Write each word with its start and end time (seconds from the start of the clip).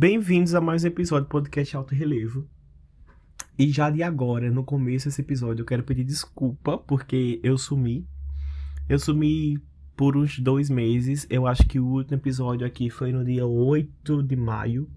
Bem-vindos 0.00 0.54
a 0.54 0.60
mais 0.60 0.84
um 0.84 0.86
episódio 0.86 1.24
do 1.24 1.28
podcast 1.28 1.76
Alto 1.76 1.92
Relevo. 1.92 2.48
E 3.58 3.68
já 3.72 3.90
de 3.90 4.00
agora, 4.00 4.48
no 4.48 4.62
começo 4.62 5.06
desse 5.06 5.22
episódio, 5.22 5.62
eu 5.62 5.66
quero 5.66 5.82
pedir 5.82 6.04
desculpa 6.04 6.78
porque 6.78 7.40
eu 7.42 7.58
sumi. 7.58 8.06
Eu 8.88 9.00
sumi 9.00 9.60
por 9.96 10.16
uns 10.16 10.38
dois 10.38 10.70
meses. 10.70 11.26
Eu 11.28 11.48
acho 11.48 11.66
que 11.66 11.80
o 11.80 11.84
último 11.84 12.14
episódio 12.14 12.64
aqui 12.64 12.88
foi 12.88 13.10
no 13.10 13.24
dia 13.24 13.44
8 13.44 14.22
de 14.22 14.36
maio. 14.36 14.88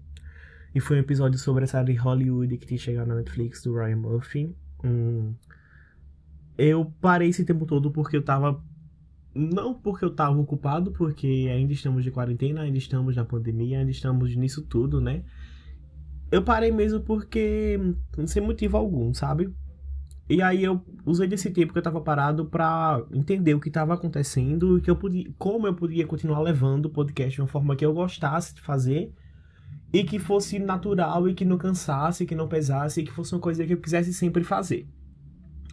E 0.72 0.78
foi 0.78 0.98
um 0.98 1.00
episódio 1.00 1.36
sobre 1.36 1.64
a 1.64 1.66
série 1.66 1.96
Hollywood 1.96 2.56
que 2.56 2.66
tinha 2.68 2.78
chegado 2.78 3.08
na 3.08 3.16
Netflix 3.16 3.60
do 3.64 3.74
Ryan 3.74 3.96
Murphy. 3.96 4.54
Hum. 4.84 5.34
Eu 6.56 6.92
parei 7.00 7.30
esse 7.30 7.44
tempo 7.44 7.66
todo 7.66 7.90
porque 7.90 8.16
eu 8.16 8.22
tava. 8.22 8.62
Não 9.34 9.72
porque 9.74 10.04
eu 10.04 10.14
tava 10.14 10.38
ocupado, 10.38 10.92
porque 10.92 11.48
ainda 11.50 11.72
estamos 11.72 12.04
de 12.04 12.10
quarentena, 12.10 12.62
ainda 12.62 12.78
estamos 12.78 13.16
na 13.16 13.24
pandemia, 13.24 13.78
ainda 13.78 13.90
estamos 13.90 14.36
nisso 14.36 14.62
tudo, 14.62 15.00
né? 15.00 15.24
Eu 16.30 16.42
parei 16.42 16.70
mesmo 16.70 17.00
porque. 17.00 17.78
sem 18.26 18.42
motivo 18.42 18.76
algum, 18.76 19.12
sabe? 19.14 19.52
E 20.28 20.40
aí 20.40 20.64
eu 20.64 20.80
usei 21.04 21.26
desse 21.26 21.50
tempo 21.50 21.72
que 21.72 21.78
eu 21.78 21.82
tava 21.82 22.00
parado 22.00 22.46
pra 22.46 23.04
entender 23.12 23.54
o 23.54 23.60
que 23.60 23.70
tava 23.70 23.92
acontecendo 23.92 24.78
e 24.78 24.80
que 24.80 24.90
eu 24.90 24.96
podia, 24.96 25.30
como 25.36 25.66
eu 25.66 25.74
podia 25.74 26.06
continuar 26.06 26.40
levando 26.40 26.86
o 26.86 26.90
podcast 26.90 27.34
de 27.34 27.42
uma 27.42 27.48
forma 27.48 27.76
que 27.76 27.84
eu 27.84 27.92
gostasse 27.92 28.54
de 28.54 28.62
fazer 28.62 29.12
e 29.92 30.04
que 30.04 30.18
fosse 30.18 30.58
natural 30.58 31.28
e 31.28 31.34
que 31.34 31.44
não 31.44 31.58
cansasse, 31.58 32.24
que 32.24 32.34
não 32.34 32.48
pesasse 32.48 33.00
e 33.00 33.04
que 33.04 33.12
fosse 33.12 33.34
uma 33.34 33.40
coisa 33.40 33.66
que 33.66 33.74
eu 33.74 33.80
quisesse 33.80 34.14
sempre 34.14 34.42
fazer. 34.42 34.88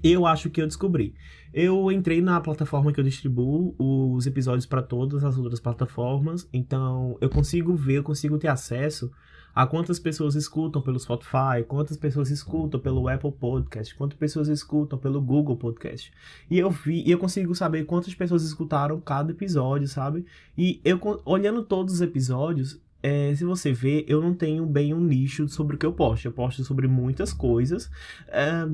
Eu 0.03 0.25
acho 0.25 0.49
que 0.49 0.61
eu 0.61 0.67
descobri. 0.67 1.13
Eu 1.53 1.91
entrei 1.91 2.21
na 2.21 2.39
plataforma 2.39 2.93
que 2.93 2.99
eu 2.99 3.03
distribuo 3.03 3.75
os 3.77 4.27
episódios 4.27 4.65
para 4.65 4.81
todas 4.81 5.23
as 5.23 5.37
outras 5.37 5.59
plataformas, 5.59 6.47
então 6.53 7.17
eu 7.19 7.29
consigo 7.29 7.75
ver, 7.75 7.95
eu 7.95 8.03
consigo 8.03 8.37
ter 8.37 8.47
acesso 8.47 9.11
a 9.53 9.65
quantas 9.65 9.99
pessoas 9.99 10.35
escutam 10.35 10.81
pelo 10.81 10.99
Spotify, 10.99 11.63
quantas 11.67 11.97
pessoas 11.97 12.29
escutam 12.29 12.79
pelo 12.79 13.07
Apple 13.09 13.31
Podcast, 13.31 13.95
quantas 13.95 14.17
pessoas 14.17 14.47
escutam 14.47 14.97
pelo 14.97 15.19
Google 15.19 15.57
Podcast. 15.57 16.11
E 16.49 16.59
eu 16.59 16.69
vi, 16.69 17.03
e 17.05 17.11
eu 17.11 17.17
consigo 17.17 17.55
saber 17.55 17.85
quantas 17.85 18.13
pessoas 18.13 18.43
escutaram 18.43 19.01
cada 19.01 19.31
episódio, 19.31 19.87
sabe? 19.87 20.25
E 20.57 20.79
eu 20.85 20.99
olhando 21.25 21.63
todos 21.63 21.95
os 21.95 22.01
episódios, 22.01 22.79
é, 23.01 23.33
se 23.33 23.43
você 23.43 23.71
ver, 23.71 24.05
eu 24.07 24.21
não 24.21 24.33
tenho 24.33 24.65
bem 24.65 24.93
um 24.93 24.99
nicho 24.99 25.47
sobre 25.49 25.75
o 25.75 25.79
que 25.79 25.85
eu 25.85 25.93
posto. 25.93 26.25
Eu 26.25 26.31
posto 26.31 26.63
sobre 26.63 26.87
muitas 26.87 27.33
coisas. 27.33 27.89
É, 28.27 28.67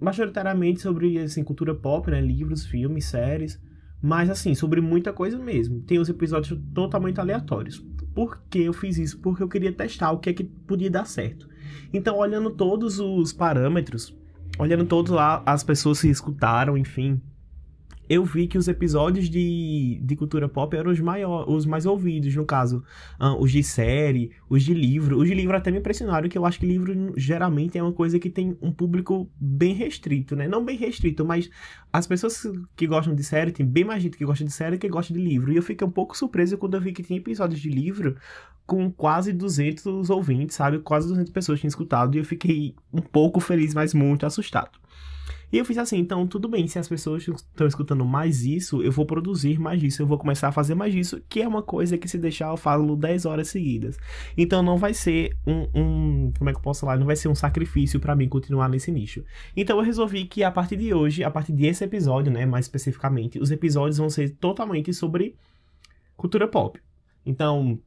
majoritariamente 0.00 0.80
sobre 0.80 1.18
assim, 1.18 1.42
cultura 1.44 1.74
pop, 1.74 2.10
né? 2.10 2.20
Livros, 2.20 2.66
filmes, 2.66 3.06
séries. 3.06 3.60
Mas 4.00 4.30
assim, 4.30 4.54
sobre 4.54 4.80
muita 4.80 5.12
coisa 5.12 5.38
mesmo. 5.38 5.80
Tem 5.80 5.98
os 5.98 6.08
episódios 6.08 6.58
totalmente 6.72 7.20
aleatórios. 7.20 7.84
Por 8.14 8.40
que 8.48 8.60
eu 8.60 8.72
fiz 8.72 8.98
isso? 8.98 9.18
Porque 9.20 9.42
eu 9.42 9.48
queria 9.48 9.72
testar 9.72 10.12
o 10.12 10.18
que 10.18 10.30
é 10.30 10.32
que 10.32 10.44
podia 10.44 10.90
dar 10.90 11.06
certo. 11.06 11.48
Então, 11.92 12.16
olhando 12.16 12.50
todos 12.50 12.98
os 12.98 13.32
parâmetros, 13.32 14.16
olhando 14.58 14.84
todos 14.86 15.10
lá 15.10 15.42
as 15.44 15.62
pessoas 15.64 16.00
que 16.00 16.08
escutaram, 16.08 16.76
enfim, 16.76 17.20
eu 18.08 18.24
vi 18.24 18.46
que 18.46 18.56
os 18.56 18.68
episódios 18.68 19.28
de, 19.28 20.00
de 20.02 20.16
cultura 20.16 20.48
pop 20.48 20.74
eram 20.76 20.90
os, 20.90 21.00
maior, 21.00 21.48
os 21.48 21.66
mais 21.66 21.84
ouvidos, 21.84 22.34
no 22.34 22.44
caso, 22.44 22.82
uh, 23.20 23.36
os 23.38 23.52
de 23.52 23.62
série, 23.62 24.30
os 24.48 24.62
de 24.62 24.72
livro. 24.72 25.18
Os 25.18 25.28
de 25.28 25.34
livro 25.34 25.56
até 25.56 25.70
me 25.70 25.78
impressionaram, 25.78 26.28
que 26.28 26.38
eu 26.38 26.46
acho 26.46 26.58
que 26.58 26.66
livro 26.66 27.12
geralmente 27.16 27.76
é 27.76 27.82
uma 27.82 27.92
coisa 27.92 28.18
que 28.18 28.30
tem 28.30 28.56
um 28.62 28.72
público 28.72 29.30
bem 29.38 29.74
restrito, 29.74 30.34
né? 30.34 30.48
Não 30.48 30.64
bem 30.64 30.76
restrito, 30.76 31.24
mas 31.24 31.50
as 31.92 32.06
pessoas 32.06 32.46
que 32.76 32.86
gostam 32.86 33.14
de 33.14 33.22
série, 33.22 33.52
tem 33.52 33.66
bem 33.66 33.84
mais 33.84 34.02
gente 34.02 34.16
que 34.16 34.24
gosta 34.24 34.44
de 34.44 34.52
série 34.52 34.78
que 34.78 34.88
gosta 34.88 35.12
de 35.12 35.20
livro. 35.20 35.52
E 35.52 35.56
eu 35.56 35.62
fiquei 35.62 35.86
um 35.86 35.90
pouco 35.90 36.16
surpreso 36.16 36.56
quando 36.56 36.74
eu 36.74 36.80
vi 36.80 36.92
que 36.92 37.02
tinha 37.02 37.18
episódios 37.18 37.60
de 37.60 37.68
livro 37.68 38.16
com 38.66 38.90
quase 38.90 39.32
200 39.32 40.10
ouvintes, 40.10 40.56
sabe? 40.56 40.78
Quase 40.78 41.08
200 41.08 41.32
pessoas 41.32 41.60
tinham 41.60 41.68
escutado 41.68 42.14
e 42.14 42.18
eu 42.18 42.24
fiquei 42.24 42.74
um 42.92 43.00
pouco 43.00 43.40
feliz, 43.40 43.74
mas 43.74 43.94
muito 43.94 44.26
assustado. 44.26 44.78
E 45.50 45.58
eu 45.58 45.64
fiz 45.64 45.78
assim, 45.78 45.98
então 45.98 46.26
tudo 46.26 46.48
bem, 46.48 46.66
se 46.66 46.78
as 46.78 46.88
pessoas 46.88 47.26
estão 47.26 47.66
escutando 47.66 48.04
mais 48.04 48.44
isso, 48.44 48.82
eu 48.82 48.92
vou 48.92 49.06
produzir 49.06 49.58
mais 49.58 49.82
isso, 49.82 50.02
eu 50.02 50.06
vou 50.06 50.18
começar 50.18 50.48
a 50.48 50.52
fazer 50.52 50.74
mais 50.74 50.94
isso, 50.94 51.22
que 51.28 51.40
é 51.40 51.48
uma 51.48 51.62
coisa 51.62 51.96
que 51.96 52.06
se 52.06 52.18
deixar 52.18 52.50
eu 52.50 52.56
falo 52.56 52.96
10 52.96 53.24
horas 53.24 53.48
seguidas. 53.48 53.98
Então 54.36 54.62
não 54.62 54.76
vai 54.76 54.92
ser 54.92 55.36
um, 55.46 55.66
um 55.74 56.32
como 56.36 56.50
é 56.50 56.52
que 56.52 56.58
eu 56.58 56.62
posso 56.62 56.80
falar, 56.80 56.98
não 56.98 57.06
vai 57.06 57.16
ser 57.16 57.28
um 57.28 57.34
sacrifício 57.34 57.98
para 57.98 58.14
mim 58.14 58.28
continuar 58.28 58.68
nesse 58.68 58.90
nicho. 58.90 59.24
Então 59.56 59.78
eu 59.78 59.84
resolvi 59.84 60.26
que 60.26 60.42
a 60.42 60.50
partir 60.50 60.76
de 60.76 60.92
hoje, 60.92 61.24
a 61.24 61.30
partir 61.30 61.52
desse 61.52 61.82
episódio, 61.82 62.30
né, 62.30 62.44
mais 62.44 62.66
especificamente, 62.66 63.38
os 63.38 63.50
episódios 63.50 63.98
vão 63.98 64.10
ser 64.10 64.30
totalmente 64.36 64.92
sobre 64.92 65.34
cultura 66.16 66.46
pop. 66.46 66.78
Então, 67.24 67.78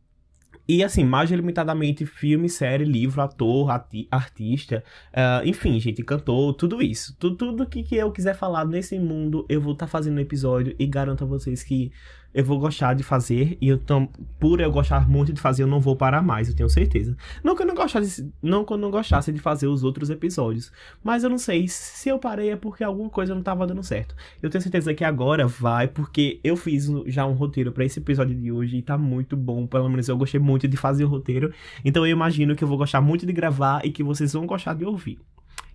e 0.71 0.85
assim, 0.85 1.03
mais 1.03 1.29
limitadamente 1.29 2.05
filme, 2.05 2.47
série, 2.47 2.85
livro, 2.85 3.21
ator, 3.21 3.69
artista, 4.09 4.81
uh, 5.11 5.45
enfim, 5.45 5.77
gente, 5.81 6.01
cantor, 6.01 6.53
tudo 6.53 6.81
isso. 6.81 7.13
Tudo, 7.19 7.35
tudo 7.35 7.65
que, 7.65 7.83
que 7.83 7.97
eu 7.97 8.09
quiser 8.09 8.33
falar 8.35 8.65
nesse 8.65 8.97
mundo, 8.97 9.45
eu 9.49 9.59
vou 9.59 9.73
estar 9.73 9.85
tá 9.85 9.91
fazendo 9.91 10.21
episódio 10.21 10.73
e 10.79 10.87
garanto 10.87 11.25
a 11.25 11.27
vocês 11.27 11.61
que 11.61 11.91
eu 12.33 12.43
vou 12.43 12.59
gostar 12.59 12.93
de 12.93 13.03
fazer 13.03 13.57
e 13.61 13.75
tam, 13.77 14.07
por 14.39 14.59
eu 14.59 14.71
gostar 14.71 15.07
muito 15.09 15.33
de 15.33 15.41
fazer, 15.41 15.63
eu 15.63 15.67
não 15.67 15.79
vou 15.79 15.95
parar 15.95 16.21
mais, 16.21 16.49
eu 16.49 16.55
tenho 16.55 16.69
certeza. 16.69 17.15
Não 17.43 17.55
que 17.55 17.63
eu 17.63 17.67
não 17.67 17.75
gostasse, 17.75 18.31
não 18.41 18.63
que 18.63 18.73
eu 18.73 18.77
não 18.77 18.89
gostasse 18.89 19.31
de 19.31 19.39
fazer 19.39 19.67
os 19.67 19.83
outros 19.83 20.09
episódios, 20.09 20.71
mas 21.03 21.23
eu 21.23 21.29
não 21.29 21.37
sei 21.37 21.67
se 21.67 22.09
eu 22.09 22.19
parei 22.19 22.51
é 22.51 22.55
porque 22.55 22.83
alguma 22.83 23.09
coisa 23.09 23.33
não 23.33 23.41
estava 23.41 23.67
dando 23.67 23.83
certo. 23.83 24.15
Eu 24.41 24.49
tenho 24.49 24.61
certeza 24.61 24.93
que 24.93 25.03
agora 25.03 25.47
vai, 25.47 25.87
porque 25.87 26.39
eu 26.43 26.55
fiz 26.55 26.89
já 27.07 27.25
um 27.25 27.33
roteiro 27.33 27.71
para 27.71 27.85
esse 27.85 27.99
episódio 27.99 28.35
de 28.35 28.51
hoje 28.51 28.77
e 28.77 28.81
tá 28.81 28.97
muito 28.97 29.35
bom, 29.35 29.67
pelo 29.67 29.89
menos 29.89 30.07
eu 30.07 30.17
gostei 30.17 30.39
muito 30.39 30.67
de 30.67 30.77
fazer 30.77 31.03
o 31.03 31.07
roteiro. 31.07 31.53
Então 31.83 32.05
eu 32.05 32.11
imagino 32.11 32.55
que 32.55 32.63
eu 32.63 32.67
vou 32.67 32.77
gostar 32.77 33.01
muito 33.01 33.25
de 33.25 33.33
gravar 33.33 33.85
e 33.85 33.91
que 33.91 34.03
vocês 34.03 34.33
vão 34.33 34.45
gostar 34.45 34.73
de 34.73 34.85
ouvir. 34.85 35.19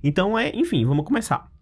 Então 0.02 0.38
é, 0.38 0.54
enfim, 0.54 0.84
vamos 0.84 1.04
começar. 1.04 1.55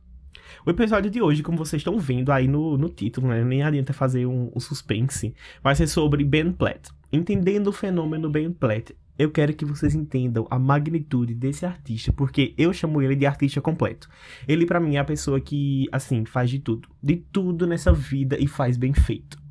O 0.66 0.70
episódio 0.70 1.10
de 1.10 1.20
hoje, 1.20 1.42
como 1.42 1.58
vocês 1.58 1.80
estão 1.80 1.98
vendo 1.98 2.32
aí 2.32 2.48
no, 2.48 2.78
no 2.78 2.88
título, 2.88 3.28
né? 3.28 3.44
Nem 3.44 3.62
adianta 3.62 3.92
fazer 3.92 4.26
um, 4.26 4.50
um 4.54 4.60
suspense. 4.60 5.34
Vai 5.62 5.74
ser 5.74 5.86
sobre 5.86 6.24
Ben 6.24 6.52
Platt. 6.52 6.90
Entendendo 7.12 7.68
o 7.68 7.72
fenômeno 7.72 8.30
Ben 8.30 8.52
Platt, 8.52 8.94
eu 9.18 9.30
quero 9.30 9.54
que 9.54 9.64
vocês 9.64 9.94
entendam 9.94 10.46
a 10.50 10.58
magnitude 10.58 11.34
desse 11.34 11.64
artista, 11.64 12.12
porque 12.12 12.52
eu 12.58 12.72
chamo 12.72 13.00
ele 13.00 13.14
de 13.14 13.26
artista 13.26 13.60
completo. 13.60 14.08
Ele 14.48 14.66
para 14.66 14.80
mim 14.80 14.96
é 14.96 14.98
a 14.98 15.04
pessoa 15.04 15.40
que, 15.40 15.86
assim, 15.92 16.24
faz 16.24 16.50
de 16.50 16.58
tudo, 16.58 16.88
de 17.02 17.16
tudo 17.16 17.66
nessa 17.66 17.92
vida 17.92 18.36
e 18.38 18.48
faz 18.48 18.76
bem 18.76 18.92
feito. 18.92 19.43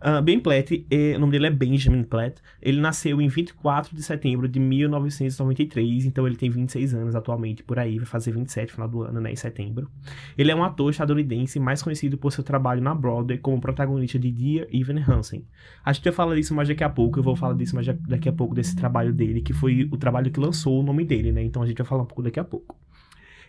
Uh, 0.00 0.22
ben 0.22 0.38
Platt, 0.38 0.86
é, 0.90 1.16
o 1.16 1.18
nome 1.18 1.32
dele 1.32 1.48
é 1.48 1.50
Benjamin 1.50 2.04
Platt. 2.04 2.40
Ele 2.62 2.80
nasceu 2.80 3.20
em 3.20 3.26
24 3.26 3.94
de 3.94 4.02
setembro 4.02 4.48
de 4.48 4.60
1993, 4.60 6.06
então 6.06 6.26
ele 6.26 6.36
tem 6.36 6.48
26 6.48 6.94
anos 6.94 7.14
atualmente, 7.16 7.64
por 7.64 7.78
aí, 7.78 7.96
vai 7.96 8.06
fazer 8.06 8.32
27 8.32 8.68
no 8.68 8.74
final 8.74 8.88
do 8.88 9.02
ano, 9.02 9.20
né, 9.20 9.32
em 9.32 9.36
setembro. 9.36 9.90
Ele 10.36 10.52
é 10.52 10.54
um 10.54 10.62
ator 10.62 10.90
estadunidense 10.90 11.58
mais 11.58 11.82
conhecido 11.82 12.16
por 12.16 12.32
seu 12.32 12.44
trabalho 12.44 12.80
na 12.80 12.94
Broadway 12.94 13.38
como 13.38 13.60
protagonista 13.60 14.18
de 14.18 14.30
Dear 14.30 14.68
Evan 14.72 15.02
Hansen. 15.08 15.44
A 15.84 15.92
gente 15.92 16.04
vai 16.04 16.12
falar 16.12 16.36
disso 16.36 16.54
mais 16.54 16.68
daqui 16.68 16.84
a 16.84 16.88
pouco, 16.88 17.18
eu 17.18 17.22
vou 17.22 17.34
falar 17.34 17.54
disso 17.54 17.74
mais 17.74 17.86
daqui 17.86 18.28
a 18.28 18.32
pouco, 18.32 18.54
desse 18.54 18.76
trabalho 18.76 19.12
dele, 19.12 19.40
que 19.40 19.52
foi 19.52 19.88
o 19.90 19.96
trabalho 19.96 20.30
que 20.30 20.38
lançou 20.38 20.78
o 20.78 20.82
nome 20.82 21.04
dele, 21.04 21.32
né, 21.32 21.42
então 21.42 21.60
a 21.62 21.66
gente 21.66 21.78
vai 21.78 21.86
falar 21.86 22.02
um 22.02 22.06
pouco 22.06 22.22
daqui 22.22 22.38
a 22.38 22.44
pouco. 22.44 22.76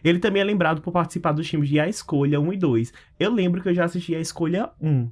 Ele 0.03 0.19
também 0.19 0.41
é 0.41 0.45
lembrado 0.45 0.81
por 0.81 0.91
participar 0.91 1.31
dos 1.33 1.47
filmes 1.47 1.69
de 1.69 1.79
A 1.79 1.87
Escolha 1.87 2.39
1 2.39 2.53
e 2.53 2.57
2. 2.57 2.93
Eu 3.19 3.33
lembro 3.33 3.61
que 3.61 3.69
eu 3.69 3.73
já 3.73 3.83
assisti 3.83 4.15
A 4.15 4.19
Escolha 4.19 4.69
1, 4.81 5.09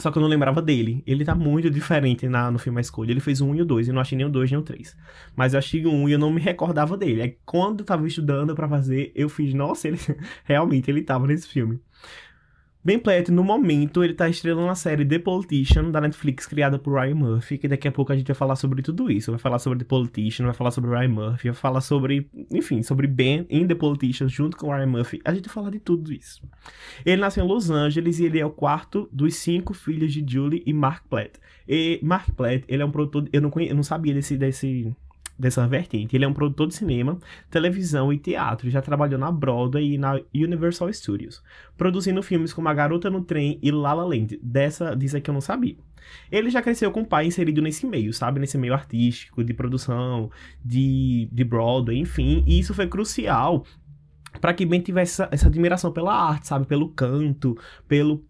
só 0.00 0.10
que 0.10 0.18
eu 0.18 0.22
não 0.22 0.28
lembrava 0.28 0.62
dele. 0.62 1.02
Ele 1.06 1.24
tá 1.24 1.34
muito 1.34 1.70
diferente 1.70 2.28
na, 2.28 2.50
no 2.50 2.58
filme 2.58 2.78
A 2.78 2.80
Escolha. 2.80 3.10
Ele 3.10 3.20
fez 3.20 3.40
1 3.40 3.54
e 3.54 3.62
o 3.62 3.64
2. 3.64 3.88
Eu 3.88 3.94
não 3.94 4.00
achei 4.00 4.16
nem 4.16 4.26
o 4.26 4.30
2 4.30 4.50
nem 4.50 4.58
o 4.58 4.62
3. 4.62 4.96
Mas 5.36 5.52
eu 5.52 5.58
achei 5.58 5.86
1 5.86 6.08
e 6.08 6.12
eu 6.12 6.18
não 6.18 6.30
me 6.30 6.40
recordava 6.40 6.96
dele. 6.96 7.22
Aí 7.22 7.36
quando 7.44 7.80
eu 7.80 7.86
tava 7.86 8.06
estudando 8.06 8.54
para 8.54 8.68
fazer, 8.68 9.12
eu 9.14 9.28
fiz, 9.28 9.52
nossa, 9.52 9.88
ele 9.88 9.98
realmente 10.44 10.90
ele 10.90 11.02
tava 11.02 11.26
nesse 11.26 11.46
filme. 11.48 11.80
Ben 12.82 12.98
Platt, 12.98 13.30
no 13.30 13.44
momento, 13.44 14.02
ele 14.02 14.14
tá 14.14 14.26
estrelando 14.26 14.70
a 14.70 14.74
série 14.74 15.04
The 15.04 15.18
Politician, 15.18 15.90
da 15.90 16.00
Netflix, 16.00 16.46
criada 16.46 16.78
por 16.78 16.94
Ryan 16.94 17.14
Murphy, 17.14 17.58
que 17.58 17.68
daqui 17.68 17.86
a 17.86 17.92
pouco 17.92 18.10
a 18.10 18.16
gente 18.16 18.26
vai 18.26 18.34
falar 18.34 18.56
sobre 18.56 18.80
tudo 18.80 19.10
isso. 19.10 19.30
Vai 19.30 19.38
falar 19.38 19.58
sobre 19.58 19.80
The 19.80 19.84
Politician, 19.84 20.46
vai 20.46 20.54
falar 20.54 20.70
sobre 20.70 20.90
Ryan 20.90 21.08
Murphy, 21.08 21.48
vai 21.50 21.54
falar 21.54 21.82
sobre, 21.82 22.30
enfim, 22.50 22.82
sobre 22.82 23.06
Ben 23.06 23.46
em 23.50 23.66
The 23.66 23.74
Politician, 23.74 24.28
junto 24.28 24.56
com 24.56 24.74
Ryan 24.74 24.86
Murphy. 24.86 25.20
A 25.26 25.34
gente 25.34 25.44
vai 25.44 25.54
falar 25.54 25.70
de 25.70 25.78
tudo 25.78 26.10
isso. 26.10 26.42
Ele 27.04 27.20
nasceu 27.20 27.44
em 27.44 27.48
Los 27.48 27.68
Angeles 27.70 28.18
e 28.18 28.24
ele 28.24 28.40
é 28.40 28.46
o 28.46 28.50
quarto 28.50 29.10
dos 29.12 29.34
cinco 29.34 29.74
filhos 29.74 30.10
de 30.10 30.24
Julie 30.26 30.62
e 30.64 30.72
Mark 30.72 31.04
Platt. 31.10 31.32
E 31.68 32.00
Mark 32.02 32.30
Platt, 32.30 32.64
ele 32.66 32.82
é 32.82 32.86
um 32.86 32.90
produtor, 32.90 33.28
eu 33.30 33.42
não, 33.42 33.50
conhe, 33.50 33.68
eu 33.68 33.74
não 33.74 33.82
sabia 33.82 34.14
desse, 34.14 34.38
desse 34.38 34.90
dessa 35.40 35.66
vertente. 35.66 36.14
Ele 36.14 36.24
é 36.24 36.28
um 36.28 36.32
produtor 36.32 36.68
de 36.68 36.74
cinema, 36.74 37.18
televisão 37.50 38.12
e 38.12 38.18
teatro. 38.18 38.70
Já 38.70 38.82
trabalhou 38.82 39.18
na 39.18 39.32
Broadway 39.32 39.94
e 39.94 39.98
na 39.98 40.20
Universal 40.34 40.92
Studios, 40.92 41.42
produzindo 41.76 42.22
filmes 42.22 42.52
como 42.52 42.68
A 42.68 42.74
Garota 42.74 43.10
no 43.10 43.22
Trem 43.22 43.58
e 43.62 43.70
La 43.70 43.94
La 43.94 44.04
Land. 44.04 44.38
Dessa, 44.42 44.94
disso 44.94 45.16
aqui 45.16 45.30
eu 45.30 45.34
não 45.34 45.40
sabia. 45.40 45.76
Ele 46.30 46.50
já 46.50 46.60
cresceu 46.60 46.90
com 46.90 47.02
o 47.02 47.06
pai 47.06 47.26
inserido 47.26 47.62
nesse 47.62 47.86
meio, 47.86 48.12
sabe? 48.12 48.40
Nesse 48.40 48.58
meio 48.58 48.74
artístico, 48.74 49.42
de 49.42 49.54
produção, 49.54 50.30
de, 50.64 51.28
de 51.32 51.44
Broadway, 51.44 51.98
enfim. 51.98 52.44
E 52.46 52.58
isso 52.58 52.74
foi 52.74 52.86
crucial 52.86 53.64
para 54.40 54.54
que 54.54 54.64
Ben 54.64 54.80
tivesse 54.80 55.22
essa, 55.22 55.28
essa, 55.32 55.48
admiração 55.48 55.90
pela 55.90 56.14
arte, 56.14 56.46
sabe? 56.46 56.66
Pelo 56.66 56.88
canto, 56.90 57.56
pelo 57.88 58.24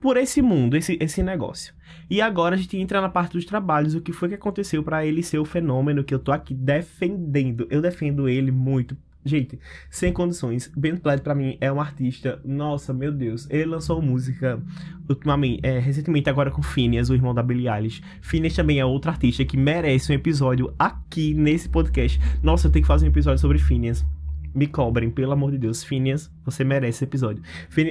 por 0.00 0.16
esse 0.16 0.42
mundo, 0.42 0.76
esse, 0.76 0.96
esse 1.00 1.22
negócio. 1.22 1.74
E 2.10 2.20
agora 2.20 2.54
a 2.54 2.58
gente 2.58 2.76
entra 2.76 3.00
na 3.00 3.08
parte 3.08 3.32
dos 3.32 3.44
trabalhos, 3.44 3.94
o 3.94 4.00
que 4.00 4.12
foi 4.12 4.28
que 4.28 4.34
aconteceu 4.34 4.82
para 4.82 5.06
ele 5.06 5.22
ser 5.22 5.38
o 5.38 5.44
fenômeno 5.44 6.04
que 6.04 6.14
eu 6.14 6.18
tô 6.18 6.32
aqui 6.32 6.54
defendendo. 6.54 7.66
Eu 7.70 7.80
defendo 7.80 8.28
ele 8.28 8.50
muito. 8.50 8.96
Gente, 9.26 9.58
sem 9.88 10.12
condições. 10.12 10.70
Ben 10.76 10.96
Platt 10.96 11.22
para 11.22 11.34
mim 11.34 11.56
é 11.58 11.72
um 11.72 11.80
artista, 11.80 12.38
nossa, 12.44 12.92
meu 12.92 13.10
Deus. 13.10 13.48
Ele 13.48 13.64
lançou 13.64 14.02
música 14.02 14.62
ultimamente, 15.08 15.60
é, 15.62 15.78
recentemente 15.78 16.28
agora 16.28 16.50
com 16.50 16.62
Phineas, 16.62 17.08
o 17.08 17.14
irmão 17.14 17.32
da 17.32 17.42
Billie 17.42 17.68
Eilish. 17.68 18.02
Phineas 18.20 18.54
também 18.54 18.80
é 18.80 18.84
outro 18.84 19.10
artista 19.10 19.42
que 19.42 19.56
merece 19.56 20.12
um 20.12 20.14
episódio 20.14 20.74
aqui 20.78 21.32
nesse 21.32 21.70
podcast. 21.70 22.20
Nossa, 22.42 22.66
eu 22.66 22.70
tenho 22.70 22.82
que 22.82 22.86
fazer 22.86 23.06
um 23.06 23.08
episódio 23.08 23.40
sobre 23.40 23.58
Phineas 23.58 24.04
me 24.54 24.66
cobrem, 24.66 25.10
pelo 25.10 25.32
amor 25.32 25.50
de 25.50 25.58
Deus. 25.58 25.82
Phineas, 25.82 26.30
você 26.44 26.62
merece 26.62 26.98
esse 26.98 27.04
episódio. 27.04 27.42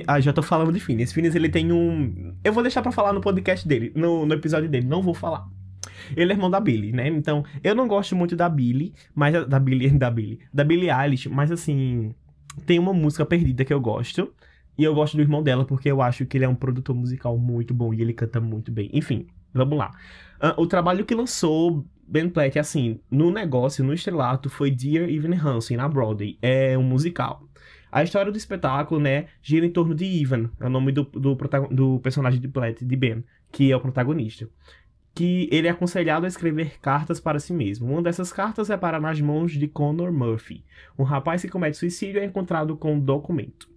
Ah, 0.07 0.19
já 0.19 0.31
tô 0.31 0.41
falando 0.41 0.71
de 0.71 0.79
Phineas. 0.79 1.11
Phineas, 1.11 1.35
ele 1.35 1.49
tem 1.49 1.71
um... 1.71 2.33
Eu 2.43 2.53
vou 2.53 2.63
deixar 2.63 2.81
para 2.81 2.91
falar 2.91 3.13
no 3.13 3.21
podcast 3.21 3.67
dele, 3.67 3.91
no, 3.95 4.25
no 4.25 4.33
episódio 4.33 4.69
dele. 4.69 4.87
Não 4.87 5.01
vou 5.01 5.13
falar. 5.13 5.47
Ele 6.15 6.31
é 6.31 6.35
irmão 6.35 6.49
da 6.49 6.59
Billy, 6.59 6.91
né? 6.91 7.07
Então, 7.07 7.43
eu 7.63 7.75
não 7.75 7.87
gosto 7.87 8.15
muito 8.15 8.35
da 8.35 8.47
Billy, 8.47 8.93
mas... 9.13 9.45
Da 9.47 9.59
Billy, 9.59 9.89
da 9.97 10.09
Billy. 10.09 10.39
Da 10.53 10.63
Billie 10.63 10.89
Eilish, 10.89 11.27
mas 11.29 11.51
assim... 11.51 12.13
Tem 12.65 12.77
uma 12.77 12.93
música 12.93 13.25
perdida 13.25 13.65
que 13.65 13.73
eu 13.73 13.81
gosto. 13.81 14.31
E 14.77 14.83
eu 14.83 14.93
gosto 14.93 15.17
do 15.17 15.21
irmão 15.21 15.43
dela 15.43 15.65
porque 15.65 15.89
eu 15.89 16.01
acho 16.01 16.25
que 16.25 16.37
ele 16.37 16.45
é 16.45 16.49
um 16.49 16.55
produtor 16.55 16.95
musical 16.95 17.37
muito 17.37 17.73
bom 17.73 17.93
e 17.93 18.01
ele 18.01 18.13
canta 18.13 18.39
muito 18.39 18.71
bem. 18.71 18.89
Enfim, 18.93 19.27
vamos 19.53 19.77
lá. 19.77 19.91
Uh, 20.41 20.61
o 20.61 20.67
trabalho 20.67 21.05
que 21.05 21.13
lançou 21.13 21.85
Ben 22.07 22.29
Platt, 22.29 22.59
assim, 22.59 22.99
no 23.09 23.31
negócio, 23.31 23.83
no 23.83 23.93
estrelato, 23.93 24.49
foi 24.49 24.69
Dear 24.69 25.09
Evan 25.09 25.35
Hansen, 25.35 25.77
na 25.77 25.87
Broadway. 25.87 26.37
É 26.41 26.77
um 26.77 26.83
musical. 26.83 27.47
A 27.91 28.03
história 28.03 28.31
do 28.31 28.37
espetáculo, 28.37 28.99
né, 28.99 29.27
gira 29.41 29.65
em 29.65 29.69
torno 29.69 29.93
de 29.93 30.03
Ivan, 30.03 30.49
é 30.59 30.65
o 30.65 30.69
nome 30.69 30.91
do, 30.91 31.03
do, 31.03 31.35
do 31.69 31.99
personagem 31.99 32.41
de 32.41 32.47
Platt, 32.47 32.83
de 32.83 32.95
Ben, 32.95 33.23
que 33.51 33.71
é 33.71 33.75
o 33.75 33.79
protagonista. 33.79 34.49
Que 35.13 35.47
ele 35.51 35.67
é 35.67 35.69
aconselhado 35.69 36.25
a 36.25 36.27
escrever 36.27 36.79
cartas 36.79 37.19
para 37.19 37.39
si 37.39 37.53
mesmo. 37.53 37.87
Uma 37.87 38.01
dessas 38.01 38.33
cartas 38.33 38.71
é 38.71 38.77
para 38.77 38.99
nas 38.99 39.21
mãos 39.21 39.51
de 39.51 39.67
Connor 39.67 40.11
Murphy. 40.11 40.65
Um 40.97 41.03
rapaz 41.03 41.43
que 41.43 41.49
comete 41.49 41.77
suicídio 41.77 42.19
é 42.19 42.25
encontrado 42.25 42.75
com 42.75 42.95
um 42.95 42.99
documento. 42.99 43.69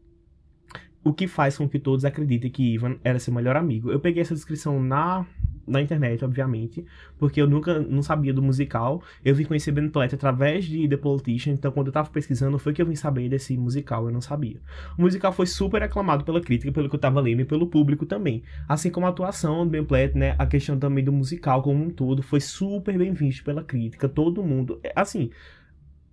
O 1.05 1.13
que 1.13 1.29
faz 1.29 1.59
com 1.59 1.69
que 1.69 1.79
todos 1.79 2.07
acreditem 2.07 2.51
que 2.51 2.73
Ivan 2.73 2.97
era 3.05 3.19
seu 3.19 3.35
melhor 3.35 3.55
amigo. 3.55 3.91
Eu 3.91 4.01
peguei 4.01 4.23
essa 4.23 4.35
descrição 4.35 4.83
na 4.83 5.27
na 5.67 5.81
internet, 5.81 6.25
obviamente, 6.25 6.85
porque 7.19 7.41
eu 7.41 7.49
nunca 7.49 7.79
não 7.81 8.03
sabia 8.03 8.33
do 8.33 8.43
musical. 8.43 9.03
Eu 9.25 9.35
vim 9.35 9.45
conhecer 9.45 9.73
Ben 9.73 9.89
Platt 9.89 10.15
através 10.15 10.65
de 10.65 10.89
The 10.89 10.97
Politician, 10.97 11.53
então 11.53 11.73
quando 11.73 11.89
eu 11.89 11.93
tava 11.93 12.09
pesquisando 12.11 12.59
foi 12.59 12.73
que 12.73 12.81
eu 12.81 12.87
vim 12.87 12.95
saber 12.95 13.29
desse 13.29 13.57
musical, 13.57 14.07
eu 14.07 14.13
não 14.13 14.21
sabia. 14.21 14.57
O 14.97 15.03
musical 15.03 15.33
foi 15.33 15.47
super 15.47 15.83
aclamado 15.83 16.25
pela 16.25 16.41
crítica, 16.41 16.71
pelo 16.73 16.89
que 16.89 16.95
eu 16.95 17.01
tava 17.01 17.21
lendo 17.21 17.41
e 17.41 17.45
pelo 17.45 17.67
público 17.67 18.07
também. 18.07 18.43
Assim 18.69 18.91
como 18.91 19.07
a 19.07 19.09
atuação 19.09 19.65
do 19.65 19.71
Ben 19.71 19.85
Platt, 19.85 20.17
né, 20.17 20.35
a 20.39 20.47
questão 20.47 20.79
também 20.79 21.05
do 21.05 21.13
musical 21.13 21.63
como 21.63 21.85
um 21.85 21.91
todo 21.91 22.23
foi 22.23 22.41
super 22.41 22.97
bem 22.97 23.13
visto 23.13 23.45
pela 23.45 23.63
crítica, 23.63 24.09
todo 24.09 24.43
mundo, 24.43 24.79
é, 24.83 24.93
assim, 24.95 25.31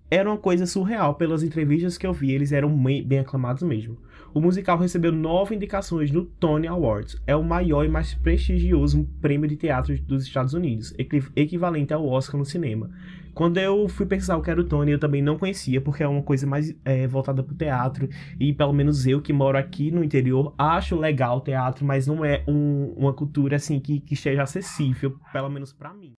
era 0.09 0.29
uma 0.29 0.37
coisa 0.37 0.65
surreal 0.65 1.15
pelas 1.15 1.43
entrevistas 1.43 1.97
que 1.97 2.05
eu 2.05 2.13
vi, 2.13 2.31
eles 2.31 2.51
eram 2.51 2.69
bem 3.03 3.19
aclamados 3.19 3.63
mesmo. 3.63 3.97
O 4.33 4.41
musical 4.41 4.77
recebeu 4.77 5.11
nove 5.11 5.55
indicações 5.55 6.11
no 6.11 6.25
Tony 6.25 6.67
Awards. 6.67 7.21
É 7.27 7.35
o 7.35 7.43
maior 7.43 7.85
e 7.85 7.87
mais 7.87 8.15
prestigioso 8.15 9.07
prêmio 9.21 9.47
de 9.47 9.55
teatro 9.55 9.95
dos 10.01 10.23
Estados 10.23 10.53
Unidos, 10.53 10.93
equivalente 11.35 11.93
ao 11.93 12.07
Oscar 12.07 12.37
no 12.37 12.45
cinema. 12.45 12.89
Quando 13.33 13.57
eu 13.57 13.87
fui 13.89 14.05
pensar 14.05 14.37
o 14.37 14.41
que 14.41 14.51
era 14.51 14.61
o 14.61 14.63
Tony, 14.63 14.91
eu 14.91 14.99
também 14.99 15.21
não 15.21 15.37
conhecia, 15.37 15.81
porque 15.81 16.03
é 16.03 16.07
uma 16.07 16.21
coisa 16.21 16.45
mais 16.45 16.75
é, 16.85 17.07
voltada 17.07 17.43
para 17.43 17.53
o 17.53 17.57
teatro. 17.57 18.07
E 18.39 18.53
pelo 18.53 18.73
menos 18.73 19.07
eu 19.07 19.21
que 19.21 19.33
moro 19.33 19.57
aqui 19.57 19.89
no 19.89 20.03
interior, 20.03 20.53
acho 20.57 20.95
legal 20.95 21.37
o 21.37 21.41
teatro, 21.41 21.83
mas 21.85 22.05
não 22.05 22.23
é 22.23 22.43
um, 22.47 22.93
uma 22.95 23.13
cultura 23.13 23.55
assim 23.55 23.79
que, 23.79 23.99
que 23.99 24.13
esteja 24.13 24.43
acessível, 24.43 25.17
pelo 25.31 25.49
menos 25.49 25.73
para 25.73 25.93
mim. 25.93 26.13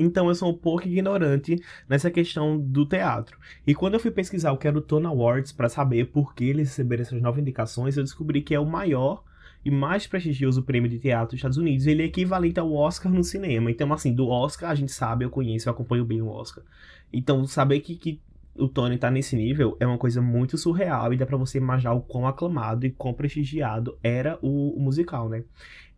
Então 0.00 0.28
eu 0.28 0.34
sou 0.34 0.50
um 0.50 0.56
pouco 0.56 0.88
ignorante 0.88 1.62
nessa 1.86 2.10
questão 2.10 2.58
do 2.58 2.86
teatro. 2.86 3.38
E 3.66 3.74
quando 3.74 3.94
eu 3.94 4.00
fui 4.00 4.10
pesquisar 4.10 4.50
o 4.50 4.56
que 4.56 4.66
era 4.66 4.78
o 4.78 4.80
Tony 4.80 5.04
Awards 5.04 5.52
para 5.52 5.68
saber 5.68 6.06
por 6.06 6.34
que 6.34 6.44
eles 6.44 6.68
receberam 6.68 7.02
essas 7.02 7.20
nove 7.20 7.42
indicações, 7.42 7.98
eu 7.98 8.02
descobri 8.02 8.40
que 8.40 8.54
é 8.54 8.58
o 8.58 8.64
maior 8.64 9.22
e 9.62 9.70
mais 9.70 10.06
prestigioso 10.06 10.62
prêmio 10.62 10.88
de 10.88 10.98
teatro 10.98 11.28
dos 11.28 11.34
Estados 11.34 11.58
Unidos. 11.58 11.86
Ele 11.86 12.02
é 12.02 12.06
equivalente 12.06 12.58
ao 12.58 12.72
Oscar 12.72 13.12
no 13.12 13.22
cinema. 13.22 13.70
Então, 13.70 13.92
assim, 13.92 14.14
do 14.14 14.26
Oscar 14.26 14.70
a 14.70 14.74
gente 14.74 14.90
sabe, 14.90 15.24
eu 15.24 15.30
conheço, 15.30 15.68
eu 15.68 15.72
acompanho 15.72 16.06
bem 16.06 16.22
o 16.22 16.28
Oscar. 16.28 16.64
Então, 17.12 17.46
saber 17.46 17.80
que, 17.80 17.94
que 17.94 18.20
o 18.56 18.68
Tony 18.68 18.96
tá 18.96 19.10
nesse 19.10 19.36
nível 19.36 19.76
é 19.78 19.86
uma 19.86 19.98
coisa 19.98 20.22
muito 20.22 20.56
surreal 20.56 21.12
e 21.12 21.16
dá 21.16 21.26
para 21.26 21.36
você 21.36 21.58
imaginar 21.58 21.92
o 21.92 22.00
quão 22.00 22.26
aclamado 22.26 22.86
e 22.86 22.90
quão 22.90 23.12
prestigiado 23.12 23.98
era 24.02 24.38
o, 24.40 24.76
o 24.76 24.80
musical, 24.80 25.28
né? 25.28 25.44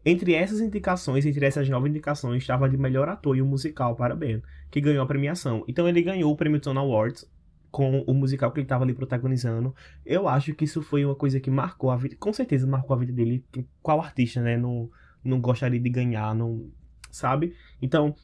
Entre 0.05 0.35
essas 0.35 0.61
indicações, 0.61 1.25
entre 1.25 1.47
essas 1.47 1.69
nove 1.69 1.89
indicações, 1.89 2.43
estava 2.43 2.69
de 2.69 2.77
melhor 2.77 3.09
ator 3.09 3.37
e 3.37 3.43
um 3.43 3.47
musical 3.47 3.95
para 3.95 4.17
Ben, 4.17 4.43
que 4.71 4.81
ganhou 4.81 5.03
a 5.03 5.07
premiação. 5.07 5.65
Então 5.69 5.89
ele 5.89 6.03
ganhou 6.03 6.33
o 6.33 6.37
prêmio 6.37 6.61
Tony 6.61 6.79
Awards 6.79 7.25
com 7.71 8.01
o 8.01 8.13
musical 8.13 8.51
que 8.53 8.59
ele 8.59 8.65
estava 8.65 8.85
ali 8.85 8.95
protagonizando. 8.95 9.75
Eu 10.05 10.29
acho 10.29 10.55
que 10.55 10.65
isso 10.65 10.83
foi 10.83 11.05
uma 11.05 11.15
coisa 11.15 11.39
que 11.41 11.51
marcou 11.51 11.91
a 11.91 11.97
vida, 11.97 12.17
com 12.19 12.33
certeza 12.33 12.67
marcou 12.67 12.95
a 12.95 12.99
vida 12.99 13.13
dele. 13.13 13.45
Qual 13.81 14.01
artista, 14.01 14.43
né, 14.43 14.57
não, 14.57 14.91
não 15.25 15.41
gostaria 15.41 15.81
de 15.81 15.89
ganhar, 15.89 16.35
não, 16.35 16.71
sabe? 17.11 17.55
Então, 17.81 18.15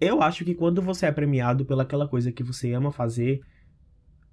eu 0.00 0.20
acho 0.20 0.44
que 0.44 0.54
quando 0.54 0.82
você 0.82 1.06
é 1.06 1.12
premiado 1.12 1.64
pelaquela 1.64 2.08
coisa 2.08 2.32
que 2.32 2.42
você 2.42 2.72
ama 2.72 2.90
fazer, 2.90 3.40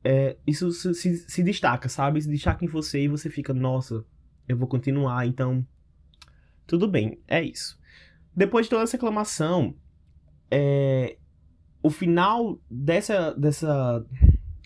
é, 0.03 0.35
isso 0.45 0.71
se, 0.71 0.93
se, 0.93 1.17
se 1.17 1.43
destaca, 1.43 1.87
sabe? 1.87 2.21
Se 2.21 2.29
destaca 2.29 2.65
em 2.65 2.67
você 2.67 3.03
e 3.03 3.07
você 3.07 3.29
fica, 3.29 3.53
nossa, 3.53 4.03
eu 4.47 4.57
vou 4.57 4.67
continuar, 4.67 5.27
então 5.27 5.65
tudo 6.69 6.87
bem, 6.87 7.19
é 7.27 7.43
isso. 7.43 7.79
Depois 8.35 8.67
de 8.67 8.69
toda 8.69 8.83
essa 8.83 8.95
reclamação, 8.95 9.75
é, 10.51 11.17
o 11.81 11.89
final 11.89 12.61
dessa, 12.69 13.33
dessa. 13.33 14.05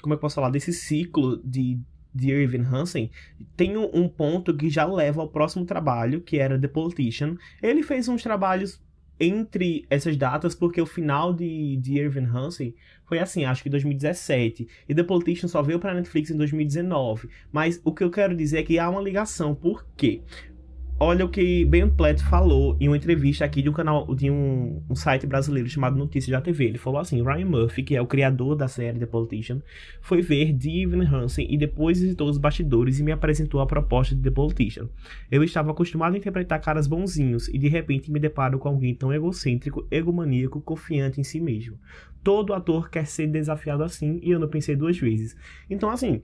Como 0.02 0.14
é 0.14 0.18
que 0.18 0.20
eu 0.20 0.22
posso 0.22 0.36
falar? 0.36 0.50
Desse 0.50 0.74
ciclo 0.74 1.38
de, 1.38 1.80
de 2.14 2.30
Irving 2.30 2.66
Hansen 2.66 3.10
tem 3.56 3.78
um, 3.78 3.90
um 3.94 4.10
ponto 4.10 4.56
que 4.56 4.70
já 4.70 4.86
leva 4.86 5.22
ao 5.22 5.30
próximo 5.30 5.66
trabalho, 5.66 6.20
que 6.20 6.38
era 6.38 6.60
The 6.60 6.68
Politician. 6.68 7.38
Ele 7.62 7.82
fez 7.82 8.10
uns 8.10 8.22
trabalhos 8.22 8.84
entre 9.18 9.86
essas 9.90 10.18
datas, 10.18 10.54
porque 10.54 10.82
o 10.82 10.86
final 10.86 11.34
de, 11.34 11.78
de 11.78 12.00
Irving 12.00 12.26
Hansen 12.26 12.76
foi 13.06 13.20
assim, 13.20 13.46
acho 13.46 13.64
que 13.64 13.70
2017. 13.70 14.68
E 14.90 14.94
The 14.94 15.04
Politician 15.04 15.48
só 15.48 15.62
veio 15.62 15.80
para 15.80 15.94
Netflix 15.94 16.30
em 16.32 16.36
2019. 16.36 17.30
Mas 17.50 17.80
o 17.86 17.94
que 17.94 18.04
eu 18.04 18.12
quero 18.12 18.36
dizer 18.36 18.60
é 18.60 18.64
que 18.64 18.78
há 18.78 18.90
uma 18.90 19.02
ligação. 19.02 19.56
Por 19.56 19.86
quê? 19.96 20.22
Olha 21.00 21.26
o 21.26 21.30
que 21.30 21.66
Ben 21.66 21.90
Platt 21.90 22.24
falou 22.24 22.78
em 22.80 22.88
uma 22.88 22.96
entrevista 22.96 23.44
aqui 23.44 23.64
de 23.64 23.70
um 23.70 23.74
canal, 23.74 24.14
de 24.14 24.30
um, 24.30 24.82
um 24.88 24.96
site 24.96 25.26
brasileiro 25.26 25.68
chamado 25.68 25.98
Notícias 25.98 26.32
da 26.32 26.40
TV. 26.40 26.66
Ele 26.66 26.78
falou 26.78 27.00
assim: 27.00 27.22
Ryan 27.24 27.46
Murphy, 27.46 27.84
que 27.84 27.96
é 27.96 28.02
o 28.02 28.06
criador 28.06 28.56
da 28.56 28.68
série 28.68 29.00
The 29.00 29.08
Politician, 29.08 29.62
foi 30.02 30.22
ver 30.22 30.56
Steven 30.56 31.02
Hansen 31.02 31.48
e 31.50 31.58
depois 31.58 32.00
visitou 32.00 32.30
os 32.30 32.38
bastidores 32.38 33.00
e 33.00 33.04
me 33.04 33.12
apresentou 33.12 33.60
a 33.60 33.66
proposta 33.66 34.16
de 34.16 34.22
The 34.22 34.32
Politician. 34.32 34.88
Eu 35.32 35.44
estava 35.44 35.72
acostumado 35.72 36.14
a 36.14 36.18
interpretar 36.18 36.62
caras 36.62 36.86
bonzinhos 36.86 37.48
e 37.48 37.58
de 37.58 37.68
repente 37.68 38.12
me 38.12 38.20
deparo 38.20 38.60
com 38.60 38.70
alguém 38.70 38.94
tão 38.94 39.12
egocêntrico, 39.12 39.86
egomaníaco, 39.90 40.62
confiante 40.62 41.20
em 41.20 41.24
si 41.24 41.42
mesmo. 41.42 41.78
Todo 42.24 42.54
ator 42.54 42.90
quer 42.90 43.08
ser 43.08 43.28
desafiado 43.28 43.84
assim 43.84 44.20
e 44.24 44.32
eu 44.32 44.40
não 44.40 44.48
pensei 44.48 44.76
duas 44.76 44.98
vezes. 44.98 45.36
Então, 45.70 45.90
assim, 45.90 46.22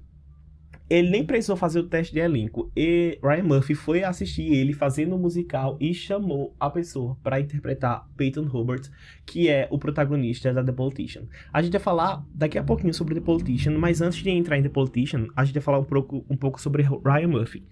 ele 0.90 1.10
nem 1.10 1.24
precisou 1.24 1.56
fazer 1.56 1.80
o 1.80 1.88
teste 1.88 2.14
de 2.14 2.20
elenco. 2.20 2.72
E 2.76 3.20
Ryan 3.24 3.44
Murphy 3.44 3.76
foi 3.76 4.04
assistir 4.04 4.52
ele 4.52 4.74
fazendo 4.74 5.16
o 5.16 5.20
musical 5.20 5.78
e 5.80 5.94
chamou 5.94 6.56
a 6.60 6.70
pessoa 6.70 7.16
para 7.22 7.40
interpretar 7.40 8.08
Peyton 8.18 8.50
Hobart, 8.52 8.88
que 9.26 9.48
é 9.48 9.68
o 9.70 9.78
protagonista 9.78 10.52
da 10.52 10.64
The 10.64 10.72
Politician. 10.72 11.24
A 11.54 11.62
gente 11.62 11.74
vai 11.74 11.82
falar 11.82 12.26
daqui 12.34 12.58
a 12.58 12.64
pouquinho 12.64 12.94
sobre 12.94 13.14
The 13.16 13.22
Politician, 13.22 13.78
mas 13.78 14.02
antes 14.02 14.24
de 14.24 14.30
entrar 14.30 14.58
em 14.58 14.64
The 14.64 14.70
Politician, 14.70 15.28
a 15.36 15.46
gente 15.46 15.54
vai 15.54 15.64
falar 15.64 15.80
um 15.80 15.86
pouco, 15.86 16.26
um 16.30 16.36
pouco 16.36 16.60
sobre 16.60 16.84
Ryan 16.84 17.28
Murphy. 17.28 17.68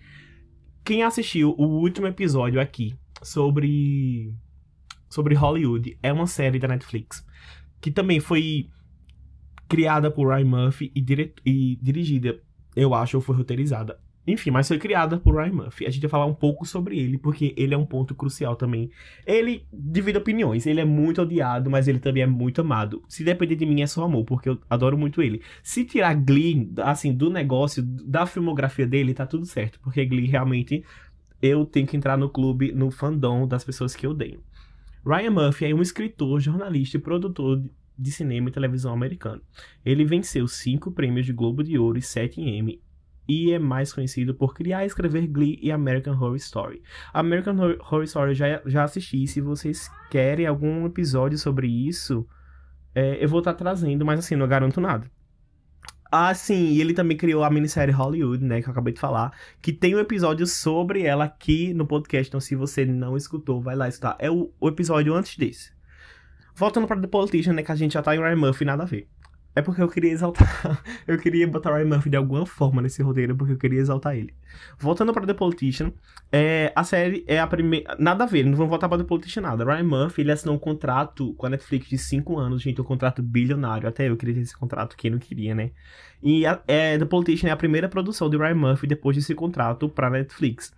Quem 0.86 1.04
assistiu 1.04 1.56
o 1.58 1.66
último 1.66 2.08
episódio 2.08 2.62
aqui 2.62 2.96
sobre 3.24 4.34
sobre 5.10 5.34
Hollywood 5.34 5.98
é 6.04 6.12
uma 6.14 6.28
série 6.28 6.60
da 6.60 6.68
Netflix 6.68 7.26
que 7.82 7.90
também 7.90 8.20
foi 8.20 8.70
criada 9.68 10.10
por 10.10 10.28
Ryan 10.28 10.46
Murphy 10.46 10.92
e, 10.96 11.04
e 11.46 11.76
dirigida 11.82 12.42
eu 12.78 12.94
acho, 12.94 13.18
ou 13.18 13.22
foi 13.22 13.36
roteirizada. 13.36 14.00
Enfim, 14.28 14.52
mas 14.52 14.68
foi 14.68 14.78
criada 14.78 15.18
por 15.18 15.36
Ryan 15.36 15.54
Murphy. 15.54 15.86
A 15.86 15.90
gente 15.90 16.02
vai 16.02 16.10
falar 16.10 16.26
um 16.26 16.34
pouco 16.34 16.66
sobre 16.66 17.00
ele, 17.00 17.18
porque 17.18 17.56
ele 17.58 17.74
é 17.74 17.78
um 17.78 17.86
ponto 17.86 18.14
crucial 18.14 18.58
também. 18.58 18.92
Ele 19.26 19.66
divide 19.72 20.18
opiniões, 20.18 20.66
ele 20.66 20.82
é 20.82 20.86
muito 20.86 21.22
odiado, 21.22 21.70
mas 21.70 21.88
ele 21.88 21.98
também 21.98 22.24
é 22.24 22.28
muito 22.28 22.60
amado. 22.60 23.02
Se 23.08 23.24
depender 23.24 23.56
de 23.56 23.66
mim, 23.66 23.82
é 23.82 23.88
só 23.88 24.04
amor, 24.04 24.26
porque 24.26 24.50
eu 24.50 24.60
adoro 24.70 24.98
muito 24.98 25.22
ele. 25.22 25.42
Se 25.64 25.86
tirar 25.86 26.14
Glee, 26.14 26.70
assim, 26.80 27.14
do 27.14 27.30
negócio, 27.30 27.82
da 27.82 28.26
filmografia 28.26 28.86
dele, 28.86 29.14
tá 29.14 29.26
tudo 29.26 29.46
certo, 29.46 29.80
porque 29.80 30.06
Glee 30.06 30.28
realmente 30.28 30.84
eu 31.42 31.66
tenho 31.66 31.88
que 31.88 31.96
entrar 31.96 32.18
no 32.18 32.30
clube, 32.30 32.74
no 32.74 32.92
fandom 32.92 33.48
das 33.48 33.64
pessoas 33.64 33.96
que 33.96 34.06
eu 34.06 34.12
odeio. 34.12 34.44
Ryan 35.06 35.32
Murphy 35.32 35.66
é 35.68 35.74
um 35.74 35.82
escritor, 35.82 36.42
jornalista 36.42 36.98
e 36.98 37.00
produtor 37.00 37.64
de 37.98 38.12
cinema 38.12 38.50
e 38.50 38.52
televisão 38.52 38.94
americano. 38.94 39.42
Ele 39.86 40.06
venceu 40.06 40.48
cinco 40.48 40.92
prêmios 40.92 41.26
de 41.26 41.34
Globo 41.34 41.64
de 41.64 41.78
Ouro 41.78 41.98
e 41.98 42.02
sete 42.02 42.42
Emmy 42.42 42.82
e 43.28 43.52
é 43.52 43.60
mais 43.60 43.92
conhecido 43.92 44.34
por 44.34 44.54
criar 44.54 44.84
e 44.84 44.88
escrever 44.88 45.28
Glee 45.28 45.60
e 45.62 45.72
American 45.72 46.14
Horror 46.14 46.36
Story. 46.38 46.82
American 47.14 47.58
Horror 47.58 48.04
Story 48.04 48.34
já, 48.34 48.62
já 48.66 48.84
assisti, 48.84 49.28
se 49.28 49.42
vocês 49.42 49.92
querem 50.10 50.46
algum 50.46 50.86
episódio 50.86 51.38
sobre 51.38 51.68
isso, 51.68 52.26
é, 52.96 53.24
eu 53.24 53.28
vou 53.28 53.40
estar 53.40 53.54
tá 53.54 53.58
trazendo, 53.60 54.06
mas 54.06 54.20
assim, 54.20 54.36
não 54.36 54.48
garanto 54.48 54.80
nada. 54.80 55.10
Ah, 56.10 56.34
sim, 56.34 56.70
e 56.70 56.80
ele 56.80 56.94
também 56.94 57.18
criou 57.18 57.44
a 57.44 57.50
minissérie 57.50 57.94
Hollywood, 57.94 58.42
né, 58.42 58.62
que 58.62 58.70
eu 58.70 58.72
acabei 58.72 58.94
de 58.94 59.00
falar, 59.00 59.38
que 59.62 59.74
tem 59.74 59.94
um 59.94 60.00
episódio 60.00 60.48
sobre 60.48 61.04
ela 61.04 61.26
aqui 61.26 61.74
no 61.74 61.86
podcast, 61.86 62.30
então 62.30 62.40
se 62.40 62.56
você 62.56 62.86
não 62.86 63.18
escutou, 63.18 63.62
vai 63.62 63.76
lá 63.76 63.90
escutar. 63.90 64.16
É 64.20 64.32
o, 64.32 64.54
o 64.58 64.70
episódio 64.70 65.14
antes 65.14 65.36
desse. 65.38 65.77
Voltando 66.58 66.88
para 66.88 67.00
The 67.00 67.06
Politician, 67.06 67.54
né, 67.54 67.62
que 67.62 67.72
a 67.72 67.76
gente 67.76 67.94
já 67.94 68.02
tá 68.02 68.16
em 68.16 68.20
Ryan 68.20 68.36
Murphy, 68.36 68.66
nada 68.66 68.82
a 68.82 68.86
ver. 68.88 69.08
É 69.56 69.62
porque 69.62 69.80
eu 69.80 69.88
queria 69.88 70.12
exaltar. 70.12 70.82
eu 71.08 71.16
queria 71.20 71.48
botar 71.48 71.76
Ryan 71.76 71.86
Murphy 71.86 72.10
de 72.10 72.18
alguma 72.18 72.48
forma 72.48 72.82
nesse 72.82 73.04
roteiro, 73.04 73.36
porque 73.36 73.54
eu 73.54 73.58
queria 73.60 73.80
exaltar 73.80 74.16
ele. 74.16 74.34
Voltando 74.80 75.14
para 75.14 75.28
The 75.28 75.36
Politician, 75.36 75.94
é, 76.32 76.74
a 76.76 76.84
série 76.84 77.24
é 77.28 77.40
a 77.40 77.46
primeira. 77.46 77.96
Nada 78.00 78.24
a 78.24 78.28
ver, 78.28 78.44
não 78.44 78.56
vamos 78.56 78.72
voltar 78.72 78.90
para 78.90 78.98
The 78.98 79.04
Politician 79.04 79.44
nada. 79.44 79.64
Ryan 79.64 79.84
Murphy 79.84 80.22
ele 80.22 80.32
assinou 80.32 80.56
um 80.56 80.60
contrato 80.60 81.32
com 81.36 81.46
a 81.46 81.50
Netflix 81.50 81.90
de 81.90 81.98
5 82.00 82.40
anos, 82.40 82.64
gente, 82.64 82.82
um 82.82 82.84
contrato 82.84 83.22
bilionário. 83.22 83.88
Até 83.88 84.10
eu 84.10 84.18
queria 84.18 84.34
ter 84.34 84.42
esse 84.42 84.58
contrato, 84.58 84.98
quem 84.98 85.12
não 85.12 85.20
queria, 85.20 85.54
né? 85.54 85.70
E 86.24 86.44
a, 86.48 86.60
é, 86.68 86.98
The 86.98 87.06
Politician 87.06 87.50
é 87.50 87.52
a 87.52 87.58
primeira 87.58 87.88
produção 87.88 88.32
de 88.32 88.38
Ryan 88.38 88.56
Murphy 88.56 88.88
depois 88.88 89.16
desse 89.16 89.36
contrato 89.36 89.88
para 89.88 90.10
Netflix. 90.10 90.74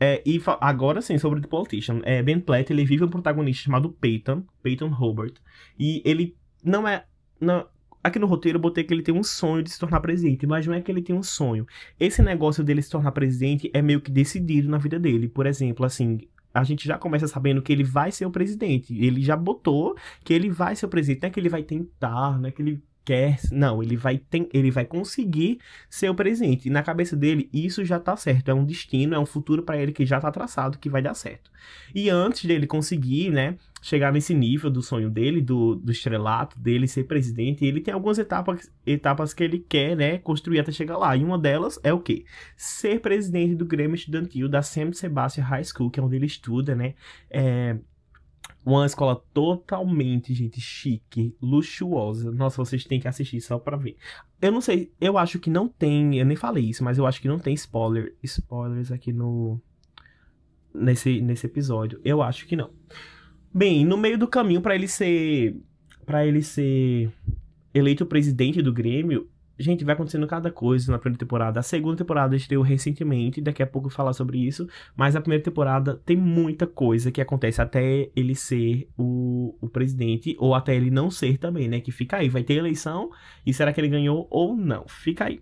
É, 0.00 0.22
e 0.24 0.40
agora 0.60 1.02
sim, 1.02 1.18
sobre 1.18 1.42
The 1.42 1.46
Politician. 1.46 2.00
É, 2.04 2.22
ben 2.22 2.40
Platt, 2.40 2.72
ele 2.72 2.84
vive 2.84 3.04
um 3.04 3.08
protagonista 3.08 3.64
chamado 3.64 3.90
Peyton, 3.90 4.42
Peyton 4.62 4.90
Hobart. 4.90 5.36
E 5.78 6.02
ele 6.04 6.34
não 6.64 6.88
é. 6.88 7.04
Não, 7.38 7.66
Aqui 8.02 8.18
no 8.18 8.26
roteiro 8.26 8.56
eu 8.56 8.62
botei 8.62 8.82
que 8.82 8.94
ele 8.94 9.02
tem 9.02 9.14
um 9.14 9.22
sonho 9.22 9.62
de 9.62 9.70
se 9.70 9.78
tornar 9.78 10.00
presidente, 10.00 10.46
mas 10.46 10.66
não 10.66 10.72
é 10.72 10.80
que 10.80 10.90
ele 10.90 11.02
tem 11.02 11.14
um 11.14 11.22
sonho. 11.22 11.66
Esse 11.98 12.22
negócio 12.22 12.64
dele 12.64 12.80
se 12.80 12.88
tornar 12.88 13.12
presidente 13.12 13.70
é 13.74 13.82
meio 13.82 14.00
que 14.00 14.10
decidido 14.10 14.70
na 14.70 14.78
vida 14.78 14.98
dele. 14.98 15.28
Por 15.28 15.46
exemplo, 15.46 15.84
assim, 15.84 16.18
a 16.52 16.64
gente 16.64 16.88
já 16.88 16.96
começa 16.96 17.28
sabendo 17.28 17.60
que 17.60 17.70
ele 17.70 17.84
vai 17.84 18.10
ser 18.10 18.24
o 18.24 18.30
presidente. 18.30 18.98
Ele 18.98 19.22
já 19.22 19.36
botou 19.36 19.94
que 20.24 20.32
ele 20.32 20.48
vai 20.48 20.74
ser 20.74 20.86
o 20.86 20.88
presidente. 20.88 21.22
Não 21.22 21.28
é 21.28 21.30
que 21.30 21.40
ele 21.40 21.48
vai 21.50 21.62
tentar, 21.62 22.38
não 22.38 22.48
é 22.48 22.50
que 22.50 22.62
ele 22.62 22.82
quer. 23.04 23.38
Não, 23.50 23.82
ele 23.82 23.96
vai, 23.96 24.18
tem, 24.18 24.48
ele 24.52 24.70
vai 24.70 24.84
conseguir 24.84 25.58
ser 25.88 26.08
o 26.08 26.14
presidente. 26.14 26.68
E 26.68 26.70
na 26.70 26.82
cabeça 26.82 27.16
dele, 27.16 27.48
isso 27.52 27.84
já 27.84 27.98
tá 27.98 28.16
certo. 28.16 28.50
É 28.50 28.54
um 28.54 28.64
destino, 28.64 29.14
é 29.14 29.18
um 29.18 29.26
futuro 29.26 29.62
para 29.62 29.78
ele 29.78 29.92
que 29.92 30.06
já 30.06 30.20
tá 30.20 30.30
traçado, 30.30 30.78
que 30.78 30.88
vai 30.88 31.02
dar 31.02 31.14
certo. 31.14 31.50
E 31.94 32.08
antes 32.08 32.44
dele 32.44 32.66
conseguir, 32.66 33.30
né, 33.30 33.56
chegar 33.82 34.12
nesse 34.12 34.34
nível 34.34 34.70
do 34.70 34.82
sonho 34.82 35.10
dele, 35.10 35.40
do, 35.40 35.74
do 35.74 35.90
estrelato 35.90 36.58
dele, 36.58 36.86
ser 36.86 37.04
presidente, 37.04 37.64
ele 37.64 37.80
tem 37.80 37.94
algumas 37.94 38.18
etapas, 38.18 38.70
etapas 38.86 39.32
que 39.32 39.42
ele 39.42 39.58
quer, 39.58 39.96
né, 39.96 40.18
construir 40.18 40.60
até 40.60 40.70
chegar 40.70 40.98
lá. 40.98 41.16
E 41.16 41.24
uma 41.24 41.38
delas 41.38 41.78
é 41.82 41.92
o 41.92 42.00
quê? 42.00 42.24
Ser 42.56 43.00
presidente 43.00 43.54
do 43.54 43.64
Grêmio 43.64 43.94
Estudantil 43.94 44.48
da 44.48 44.62
Sam 44.62 44.92
Sebastian 44.92 45.44
High 45.44 45.64
School, 45.64 45.90
que 45.90 45.98
é 45.98 46.02
onde 46.02 46.16
ele 46.16 46.26
estuda, 46.26 46.74
né? 46.74 46.94
É, 47.30 47.76
uma 48.64 48.86
escola 48.86 49.16
totalmente, 49.32 50.34
gente, 50.34 50.60
chique, 50.60 51.34
luxuosa. 51.40 52.30
Nossa, 52.30 52.58
vocês 52.58 52.84
têm 52.84 53.00
que 53.00 53.08
assistir 53.08 53.40
só 53.40 53.58
pra 53.58 53.76
ver. 53.76 53.96
Eu 54.40 54.52
não 54.52 54.60
sei, 54.60 54.92
eu 55.00 55.16
acho 55.16 55.38
que 55.38 55.50
não 55.50 55.68
tem, 55.68 56.18
eu 56.18 56.26
nem 56.26 56.36
falei 56.36 56.64
isso, 56.64 56.84
mas 56.84 56.98
eu 56.98 57.06
acho 57.06 57.20
que 57.20 57.28
não 57.28 57.38
tem 57.38 57.54
spoiler, 57.54 58.14
spoilers 58.22 58.92
aqui 58.92 59.12
no 59.12 59.60
nesse 60.74 61.20
nesse 61.20 61.46
episódio. 61.46 62.00
Eu 62.04 62.22
acho 62.22 62.46
que 62.46 62.56
não. 62.56 62.70
Bem, 63.52 63.84
no 63.84 63.96
meio 63.96 64.18
do 64.18 64.28
caminho 64.28 64.60
para 64.60 64.74
ele 64.74 64.88
ser 64.88 65.56
para 66.04 66.26
ele 66.26 66.42
ser 66.42 67.10
eleito 67.72 68.04
presidente 68.04 68.60
do 68.60 68.72
Grêmio, 68.72 69.28
gente, 69.60 69.84
vai 69.84 69.94
acontecendo 69.94 70.26
cada 70.26 70.50
coisa 70.50 70.90
na 70.90 70.98
primeira 70.98 71.18
temporada. 71.18 71.60
A 71.60 71.62
segunda 71.62 71.96
temporada 71.96 72.34
estreou 72.34 72.62
recentemente, 72.62 73.40
daqui 73.40 73.62
a 73.62 73.66
pouco 73.66 73.86
eu 73.86 73.90
vou 73.90 73.96
falar 73.96 74.12
sobre 74.12 74.38
isso, 74.38 74.66
mas 74.96 75.14
a 75.14 75.20
primeira 75.20 75.44
temporada 75.44 76.00
tem 76.04 76.16
muita 76.16 76.66
coisa 76.66 77.12
que 77.12 77.20
acontece 77.20 77.60
até 77.60 78.10
ele 78.16 78.34
ser 78.34 78.88
o, 78.96 79.56
o 79.60 79.68
presidente, 79.68 80.34
ou 80.38 80.54
até 80.54 80.74
ele 80.74 80.90
não 80.90 81.10
ser 81.10 81.38
também, 81.38 81.68
né? 81.68 81.80
Que 81.80 81.92
fica 81.92 82.16
aí, 82.16 82.28
vai 82.28 82.42
ter 82.42 82.54
eleição, 82.54 83.10
e 83.44 83.52
será 83.52 83.72
que 83.72 83.80
ele 83.80 83.88
ganhou 83.88 84.26
ou 84.30 84.56
não? 84.56 84.86
Fica 84.88 85.26
aí. 85.26 85.40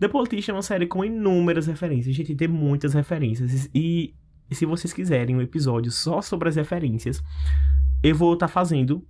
The 0.00 0.08
Politician 0.08 0.52
é 0.52 0.56
uma 0.56 0.62
série 0.62 0.86
com 0.86 1.04
inúmeras 1.04 1.66
referências, 1.66 2.14
gente, 2.16 2.34
tem 2.34 2.48
muitas 2.48 2.94
referências, 2.94 3.68
e 3.74 4.14
se 4.50 4.64
vocês 4.64 4.92
quiserem 4.92 5.36
um 5.36 5.42
episódio 5.42 5.92
só 5.92 6.22
sobre 6.22 6.48
as 6.48 6.56
referências, 6.56 7.22
eu 8.02 8.14
vou 8.14 8.34
estar 8.34 8.46
tá 8.46 8.52
fazendo. 8.52 9.06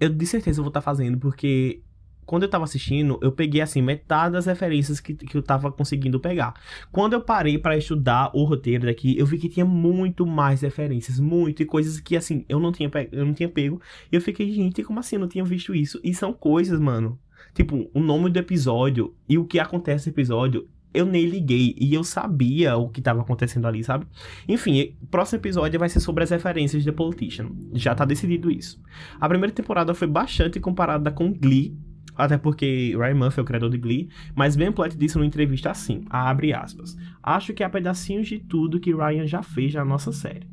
Eu 0.00 0.08
de 0.08 0.26
certeza 0.26 0.62
vou 0.62 0.68
estar 0.68 0.80
tá 0.80 0.84
fazendo, 0.84 1.18
porque 1.18 1.82
quando 2.32 2.44
eu 2.44 2.48
tava 2.48 2.64
assistindo, 2.64 3.18
eu 3.20 3.30
peguei 3.30 3.60
assim 3.60 3.82
metade 3.82 4.32
das 4.32 4.46
referências 4.46 5.00
que, 5.00 5.12
que 5.12 5.36
eu 5.36 5.42
tava 5.42 5.70
conseguindo 5.70 6.18
pegar. 6.18 6.54
Quando 6.90 7.12
eu 7.12 7.20
parei 7.20 7.58
para 7.58 7.76
estudar 7.76 8.30
o 8.32 8.44
roteiro 8.44 8.86
daqui, 8.86 9.14
eu 9.18 9.26
vi 9.26 9.36
que 9.36 9.50
tinha 9.50 9.66
muito 9.66 10.26
mais 10.26 10.62
referências, 10.62 11.20
muito 11.20 11.62
e 11.62 11.66
coisas 11.66 12.00
que 12.00 12.16
assim, 12.16 12.46
eu 12.48 12.58
não 12.58 12.72
tinha 12.72 12.90
eu 13.12 13.26
não 13.26 13.34
tinha 13.34 13.50
pego. 13.50 13.82
E 14.10 14.16
eu 14.16 14.20
fiquei, 14.22 14.50
gente, 14.50 14.82
como 14.82 14.98
assim 14.98 15.16
eu 15.16 15.20
não 15.20 15.28
tinha 15.28 15.44
visto 15.44 15.74
isso? 15.74 16.00
E 16.02 16.14
são 16.14 16.32
coisas, 16.32 16.80
mano. 16.80 17.18
Tipo, 17.52 17.90
o 17.92 18.00
nome 18.00 18.30
do 18.30 18.38
episódio 18.38 19.14
e 19.28 19.36
o 19.36 19.44
que 19.44 19.58
acontece 19.58 20.08
no 20.08 20.14
episódio 20.14 20.66
eu 20.94 21.04
nem 21.04 21.26
liguei 21.26 21.76
e 21.78 21.92
eu 21.92 22.02
sabia 22.02 22.78
o 22.78 22.88
que 22.88 23.00
estava 23.00 23.20
acontecendo 23.20 23.66
ali, 23.66 23.84
sabe? 23.84 24.06
Enfim, 24.48 24.96
o 25.02 25.06
próximo 25.06 25.38
episódio 25.38 25.78
vai 25.78 25.90
ser 25.90 26.00
sobre 26.00 26.24
as 26.24 26.30
referências 26.30 26.82
de 26.82 26.90
The 26.90 26.96
Politician. 26.96 27.50
Já 27.74 27.94
tá 27.94 28.06
decidido 28.06 28.50
isso. 28.50 28.82
A 29.20 29.28
primeira 29.28 29.54
temporada 29.54 29.92
foi 29.92 30.08
bastante 30.08 30.58
comparada 30.58 31.10
com 31.10 31.30
Glee, 31.30 31.76
até 32.16 32.36
porque 32.36 32.94
Ryan 32.96 33.14
Murphy 33.14 33.40
é 33.40 33.42
o 33.42 33.46
criador 33.46 33.70
de 33.70 33.78
Glee, 33.78 34.08
mas 34.34 34.56
Ben 34.56 34.72
Platt 34.72 34.96
disse 34.96 35.16
numa 35.16 35.26
entrevista 35.26 35.70
assim, 35.70 36.04
abre 36.10 36.52
aspas, 36.52 36.96
Acho 37.22 37.54
que 37.54 37.62
há 37.62 37.70
pedacinhos 37.70 38.26
de 38.26 38.38
tudo 38.38 38.80
que 38.80 38.94
Ryan 38.94 39.26
já 39.26 39.42
fez 39.42 39.74
na 39.74 39.84
nossa 39.84 40.10
série. 40.10 40.50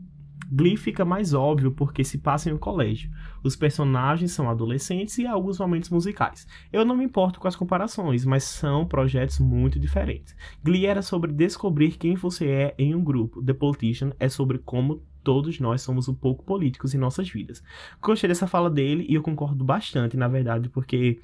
Glee 0.52 0.78
fica 0.78 1.06
mais 1.06 1.34
óbvio 1.34 1.72
porque 1.72 2.04
se 2.04 2.18
passa 2.18 2.50
em 2.50 2.54
um 2.54 2.58
colégio. 2.58 3.12
Os 3.44 3.56
personagens 3.56 4.32
são 4.32 4.50
adolescentes 4.50 5.18
e 5.20 5.28
há 5.28 5.32
alguns 5.32 5.60
momentos 5.60 5.92
musicais. 5.92 6.48
Eu 6.74 6.84
não 6.84 6.98
me 6.98 7.04
importo 7.04 7.40
com 7.40 7.48
as 7.48 7.56
comparações, 7.56 8.26
mas 8.26 8.44
são 8.44 8.86
projetos 8.86 9.40
muito 9.40 9.80
diferentes. 9.80 10.36
Glee 10.64 10.88
era 10.88 11.04
sobre 11.04 11.32
descobrir 11.32 11.92
quem 11.92 12.16
você 12.16 12.48
é 12.48 12.76
em 12.80 12.96
um 12.96 13.04
grupo. 13.04 13.44
The 13.44 13.54
Politician 13.54 14.12
é 14.20 14.28
sobre 14.28 14.58
como 14.58 15.04
todos 15.24 15.60
nós 15.60 15.84
somos 15.84 16.08
um 16.08 16.16
pouco 16.16 16.44
políticos 16.44 16.96
em 16.96 16.98
nossas 16.98 17.30
vidas. 17.30 17.62
Gostei 18.02 18.28
dessa 18.28 18.48
fala 18.48 18.70
dele 18.70 19.06
e 19.08 19.14
eu 19.14 19.22
concordo 19.22 19.64
bastante, 19.64 20.18
na 20.18 20.28
verdade, 20.28 20.70
porque 20.70 21.20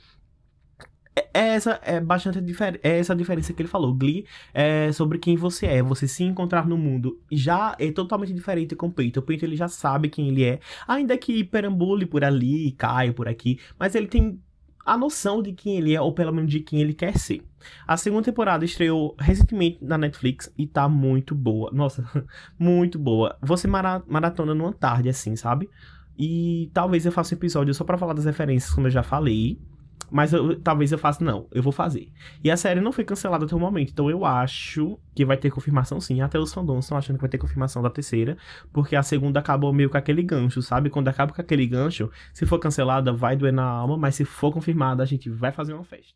é, 1.16 1.28
é 1.34 1.48
essa 1.56 1.80
é 1.84 2.00
bastante 2.00 2.40
é 2.84 3.00
essa 3.00 3.16
diferença 3.16 3.54
que 3.54 3.62
ele 3.62 3.70
falou. 3.70 3.94
Glee 3.94 4.26
é 4.54 4.92
sobre 4.92 5.18
quem 5.18 5.36
você 5.36 5.66
é, 5.66 5.82
você 5.82 6.08
se 6.08 6.24
encontrar 6.24 6.68
no 6.68 6.78
mundo. 6.78 7.20
Já 7.32 7.76
é 7.80 7.92
totalmente 7.92 8.34
diferente 8.34 8.76
com 8.76 8.88
o 8.88 8.92
Peito. 8.92 9.20
O 9.20 9.24
Peito 9.24 9.46
ele 9.46 9.56
já 9.56 9.68
sabe 9.68 10.10
quem 10.10 10.28
ele 10.28 10.44
é, 10.44 10.60
ainda 10.88 11.18
que 11.18 11.44
perambule 11.44 12.06
por 12.06 12.24
ali, 12.24 12.72
caia 12.74 13.14
por 13.14 13.28
aqui, 13.28 13.60
mas 13.80 13.96
ele 13.96 14.08
tem 14.08 14.40
a 14.86 14.98
noção 14.98 15.42
de 15.42 15.52
quem 15.52 15.78
ele 15.78 15.96
é, 15.96 16.00
ou 16.00 16.14
pelo 16.14 16.32
menos 16.32 16.52
de 16.52 16.60
quem 16.60 16.80
ele 16.80 16.94
quer 16.94 17.18
ser. 17.18 17.42
A 17.88 17.98
segunda 17.98 18.24
temporada 18.24 18.64
estreou 18.64 19.16
recentemente 19.20 19.80
na 19.82 19.98
Netflix 19.98 20.52
e 20.56 20.68
tá 20.68 20.88
muito 20.88 21.34
boa. 21.34 21.72
Nossa, 21.74 22.08
muito 22.60 23.00
boa. 23.00 23.36
Você 23.42 23.68
maratona 23.68 24.54
numa 24.54 24.74
tarde, 24.74 25.10
assim, 25.10 25.36
sabe? 25.36 25.68
E 26.18 26.70
talvez 26.74 27.06
eu 27.06 27.12
faça 27.12 27.34
um 27.34 27.38
episódio 27.38 27.74
só 27.74 27.84
para 27.84 27.98
falar 27.98 28.14
das 28.14 28.26
referências, 28.26 28.72
como 28.72 28.86
eu 28.86 28.92
já 28.92 29.02
falei. 29.02 29.60
Mas 30.12 30.34
eu, 30.34 30.60
talvez 30.62 30.92
eu 30.92 30.98
faça, 30.98 31.24
não, 31.24 31.48
eu 31.52 31.64
vou 31.64 31.72
fazer. 31.72 32.12
E 32.44 32.52
a 32.52 32.58
série 32.58 32.80
não 32.80 32.92
foi 32.92 33.04
cancelada 33.04 33.46
até 33.46 33.56
o 33.56 33.60
momento, 33.60 33.92
então 33.92 34.10
eu 34.10 34.24
acho 34.24 35.00
que 35.16 35.26
vai 35.26 35.36
ter 35.38 35.50
confirmação 35.50 36.00
sim. 36.00 36.22
Até 36.22 36.40
os 36.40 36.54
fandoms 36.54 36.86
estão 36.86 36.98
achando 36.98 37.18
que 37.18 37.22
vai 37.22 37.30
ter 37.30 37.38
confirmação 37.38 37.82
da 37.82 37.90
terceira, 37.90 38.38
porque 38.72 38.96
a 38.96 39.04
segunda 39.04 39.40
acabou 39.40 39.74
meio 39.74 39.90
com 39.90 39.98
aquele 39.98 40.22
gancho, 40.24 40.62
sabe? 40.62 40.90
Quando 40.90 41.08
acaba 41.08 41.34
com 41.34 41.42
aquele 41.42 41.66
gancho, 41.66 42.10
se 42.34 42.46
for 42.46 42.60
cancelada, 42.60 43.12
vai 43.12 43.36
doer 43.36 43.54
na 43.54 43.66
alma, 43.66 43.98
mas 43.98 44.16
se 44.16 44.26
for 44.26 44.52
confirmada, 44.52 45.02
a 45.02 45.06
gente 45.06 45.30
vai 45.30 45.52
fazer 45.52 45.74
uma 45.74 45.84
festa. 45.84 46.14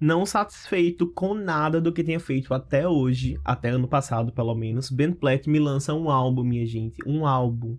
Não 0.00 0.26
satisfeito 0.26 1.06
com 1.06 1.32
nada 1.32 1.80
do 1.80 1.92
que 1.92 2.02
tenha 2.02 2.18
feito 2.18 2.52
até 2.52 2.88
hoje, 2.88 3.38
até 3.44 3.68
ano 3.68 3.86
passado 3.86 4.32
pelo 4.32 4.54
menos, 4.54 4.90
Ben 4.90 5.12
Platt 5.12 5.48
me 5.48 5.60
lança 5.60 5.94
um 5.94 6.10
álbum, 6.10 6.42
minha 6.42 6.66
gente, 6.66 6.98
um 7.06 7.24
álbum 7.24 7.78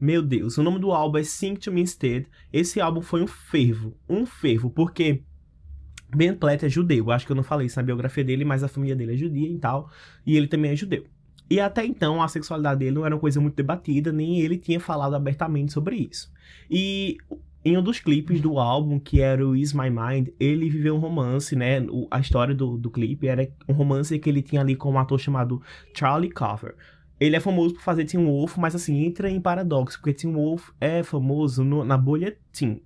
meu 0.00 0.22
Deus, 0.22 0.58
o 0.58 0.62
nome 0.62 0.78
do 0.78 0.92
álbum 0.92 1.18
é 1.18 1.22
Sing 1.22 1.54
to 1.54 1.72
Me 1.72 1.80
Instead. 1.80 2.26
Esse 2.52 2.80
álbum 2.80 3.00
foi 3.00 3.22
um 3.22 3.26
fervo, 3.26 3.96
um 4.08 4.26
fervo, 4.26 4.70
porque 4.70 5.22
Ben 6.14 6.34
Platt 6.34 6.64
é 6.64 6.68
judeu. 6.68 7.10
Acho 7.10 7.26
que 7.26 7.32
eu 7.32 7.36
não 7.36 7.42
falei 7.42 7.66
isso 7.66 7.78
na 7.78 7.82
biografia 7.82 8.24
dele, 8.24 8.44
mas 8.44 8.62
a 8.62 8.68
família 8.68 8.94
dele 8.94 9.14
é 9.14 9.16
judia 9.16 9.48
e 9.48 9.58
tal, 9.58 9.90
e 10.24 10.36
ele 10.36 10.48
também 10.48 10.72
é 10.72 10.76
judeu. 10.76 11.04
E 11.48 11.60
até 11.60 11.84
então 11.84 12.20
a 12.20 12.28
sexualidade 12.28 12.80
dele 12.80 12.96
não 12.96 13.06
era 13.06 13.14
uma 13.14 13.20
coisa 13.20 13.40
muito 13.40 13.54
debatida, 13.54 14.12
nem 14.12 14.40
ele 14.40 14.58
tinha 14.58 14.80
falado 14.80 15.14
abertamente 15.14 15.72
sobre 15.72 15.96
isso. 15.96 16.30
E 16.70 17.18
em 17.64 17.76
um 17.76 17.82
dos 17.82 17.98
clipes 17.98 18.40
do 18.40 18.58
álbum, 18.58 18.98
que 18.98 19.20
era 19.20 19.46
o 19.46 19.56
Is 19.56 19.72
My 19.72 19.90
Mind, 19.90 20.28
ele 20.38 20.68
viveu 20.68 20.94
um 20.94 20.98
romance, 20.98 21.56
né? 21.56 21.84
A 22.10 22.20
história 22.20 22.54
do, 22.54 22.76
do 22.76 22.90
clipe 22.90 23.26
era 23.26 23.48
um 23.68 23.72
romance 23.72 24.16
que 24.18 24.28
ele 24.28 24.42
tinha 24.42 24.60
ali 24.60 24.76
com 24.76 24.92
um 24.92 24.98
ator 24.98 25.18
chamado 25.18 25.62
Charlie 25.94 26.30
Cover. 26.30 26.76
Ele 27.18 27.36
é 27.36 27.40
famoso 27.40 27.74
por 27.74 27.82
fazer 27.82 28.04
Teen 28.04 28.24
Wolf, 28.24 28.56
mas 28.58 28.74
assim, 28.74 29.04
entra 29.04 29.30
em 29.30 29.40
paradoxo, 29.40 29.98
porque 29.98 30.12
Teen 30.12 30.32
Wolf 30.32 30.70
é 30.80 31.02
famoso 31.02 31.64
no, 31.64 31.82
na 31.84 31.96
bolha 31.96 32.36
Teen. 32.52 32.82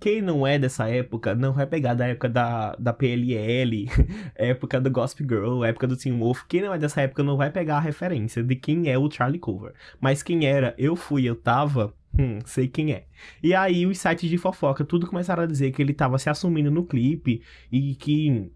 quem 0.00 0.22
não 0.22 0.46
é 0.46 0.58
dessa 0.58 0.88
época 0.88 1.34
não 1.34 1.52
vai 1.52 1.66
pegar 1.66 1.92
da 1.92 2.06
época 2.06 2.28
da, 2.28 2.74
da 2.76 2.92
PLL, 2.92 3.86
época 4.34 4.80
do 4.80 4.90
Gospel 4.90 5.26
Girl, 5.28 5.64
época 5.64 5.86
do 5.86 5.96
Teen 5.96 6.18
Wolf. 6.18 6.44
Quem 6.48 6.62
não 6.62 6.72
é 6.72 6.78
dessa 6.78 7.02
época 7.02 7.22
não 7.22 7.36
vai 7.36 7.50
pegar 7.50 7.76
a 7.76 7.80
referência 7.80 8.42
de 8.42 8.56
quem 8.56 8.88
é 8.88 8.98
o 8.98 9.10
Charlie 9.10 9.38
Cover. 9.38 9.74
Mas 10.00 10.22
quem 10.22 10.46
era, 10.46 10.74
eu 10.78 10.96
fui, 10.96 11.24
eu 11.24 11.36
tava, 11.36 11.92
hum, 12.18 12.38
sei 12.46 12.66
quem 12.66 12.92
é. 12.92 13.04
E 13.42 13.54
aí 13.54 13.84
os 13.84 13.98
sites 13.98 14.30
de 14.30 14.38
fofoca 14.38 14.84
tudo 14.84 15.06
começaram 15.06 15.42
a 15.42 15.46
dizer 15.46 15.70
que 15.70 15.82
ele 15.82 15.92
tava 15.92 16.18
se 16.18 16.30
assumindo 16.30 16.70
no 16.70 16.86
clipe 16.86 17.42
e 17.70 17.94
que 17.94 18.50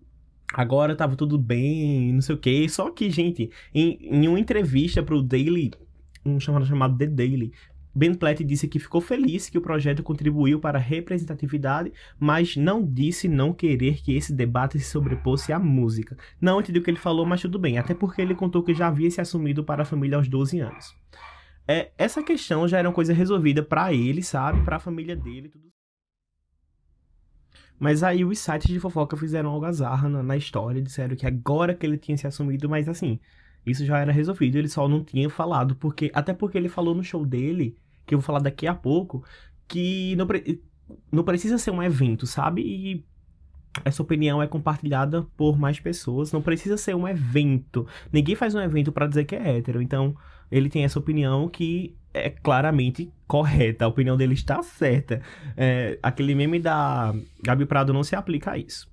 agora 0.54 0.96
tava 0.96 1.16
tudo 1.16 1.38
bem, 1.38 2.12
não 2.12 2.20
sei 2.20 2.34
o 2.34 2.38
que. 2.38 2.68
Só 2.68 2.90
que, 2.90 3.10
gente, 3.10 3.50
em, 3.74 3.98
em 4.00 4.28
uma 4.28 4.40
entrevista 4.40 5.02
pro 5.02 5.22
Daily, 5.22 5.72
um 6.24 6.40
chamado, 6.40 6.66
chamado 6.66 6.96
The 6.96 7.06
Daily, 7.06 7.52
Ben 7.94 8.12
Platt 8.12 8.42
disse 8.42 8.66
que 8.66 8.80
ficou 8.80 9.00
feliz 9.00 9.48
que 9.48 9.56
o 9.56 9.60
projeto 9.60 10.02
contribuiu 10.02 10.58
para 10.58 10.78
a 10.78 10.82
representatividade, 10.82 11.92
mas 12.18 12.56
não 12.56 12.84
disse 12.84 13.28
não 13.28 13.52
querer 13.52 14.02
que 14.02 14.16
esse 14.16 14.32
debate 14.32 14.78
se 14.80 14.90
sobreposse 14.90 15.52
à 15.52 15.58
música. 15.60 16.16
Não 16.40 16.60
entendi 16.60 16.80
o 16.80 16.82
que 16.82 16.90
ele 16.90 16.98
falou, 16.98 17.24
mas 17.24 17.40
tudo 17.40 17.58
bem, 17.58 17.78
até 17.78 17.94
porque 17.94 18.20
ele 18.20 18.34
contou 18.34 18.64
que 18.64 18.74
já 18.74 18.88
havia 18.88 19.10
se 19.10 19.20
assumido 19.20 19.62
para 19.62 19.82
a 19.82 19.86
família 19.86 20.16
aos 20.16 20.28
12 20.28 20.58
anos. 20.58 20.96
É, 21.68 21.92
essa 21.96 22.22
questão 22.22 22.66
já 22.66 22.78
era 22.78 22.88
uma 22.88 22.94
coisa 22.94 23.14
resolvida 23.14 23.62
para 23.62 23.92
ele, 23.92 24.22
sabe? 24.22 24.62
Para 24.64 24.76
a 24.76 24.80
família 24.80 25.14
dele, 25.14 25.48
tudo. 25.48 25.64
Mas 27.78 28.02
aí 28.02 28.24
os 28.24 28.38
sites 28.38 28.68
de 28.68 28.80
fofoca 28.80 29.16
fizeram 29.16 29.50
algazarra 29.50 30.08
na, 30.08 30.22
na 30.22 30.36
história, 30.36 30.80
disseram 30.80 31.16
que 31.16 31.26
agora 31.26 31.74
que 31.74 31.84
ele 31.84 31.98
tinha 31.98 32.16
se 32.16 32.26
assumido, 32.26 32.68
mas 32.68 32.88
assim, 32.88 33.18
isso 33.66 33.84
já 33.84 33.98
era 33.98 34.12
resolvido, 34.12 34.56
ele 34.56 34.68
só 34.68 34.88
não 34.88 35.02
tinha 35.02 35.28
falado, 35.28 35.74
porque 35.76 36.10
até 36.14 36.32
porque 36.32 36.56
ele 36.56 36.68
falou 36.68 36.94
no 36.94 37.02
show 37.02 37.24
dele 37.24 37.76
que 38.06 38.14
eu 38.14 38.18
vou 38.18 38.24
falar 38.24 38.40
daqui 38.40 38.66
a 38.66 38.74
pouco, 38.74 39.24
que 39.66 40.14
não, 40.16 40.26
pre 40.26 40.62
não 41.10 41.24
precisa 41.24 41.58
ser 41.58 41.70
um 41.70 41.82
evento, 41.82 42.26
sabe? 42.26 42.62
E 42.62 43.04
essa 43.84 44.02
opinião 44.02 44.42
é 44.42 44.46
compartilhada 44.46 45.22
por 45.36 45.58
mais 45.58 45.80
pessoas, 45.80 46.30
não 46.30 46.42
precisa 46.42 46.76
ser 46.76 46.94
um 46.94 47.08
evento. 47.08 47.86
Ninguém 48.12 48.36
faz 48.36 48.54
um 48.54 48.60
evento 48.60 48.92
para 48.92 49.06
dizer 49.06 49.24
que 49.24 49.34
é 49.34 49.56
hétero, 49.56 49.82
então 49.82 50.14
ele 50.50 50.68
tem 50.68 50.84
essa 50.84 50.98
opinião 50.98 51.48
que 51.48 51.96
é 52.12 52.30
claramente 52.30 53.10
correta, 53.34 53.84
a 53.84 53.88
opinião 53.88 54.16
dele 54.16 54.34
está 54.34 54.62
certa. 54.62 55.20
É, 55.56 55.98
aquele 56.00 56.36
meme 56.36 56.60
da 56.60 57.12
Gabi 57.42 57.66
Prado 57.66 57.92
não 57.92 58.04
se 58.04 58.14
aplica 58.14 58.52
a 58.52 58.58
isso. 58.58 58.88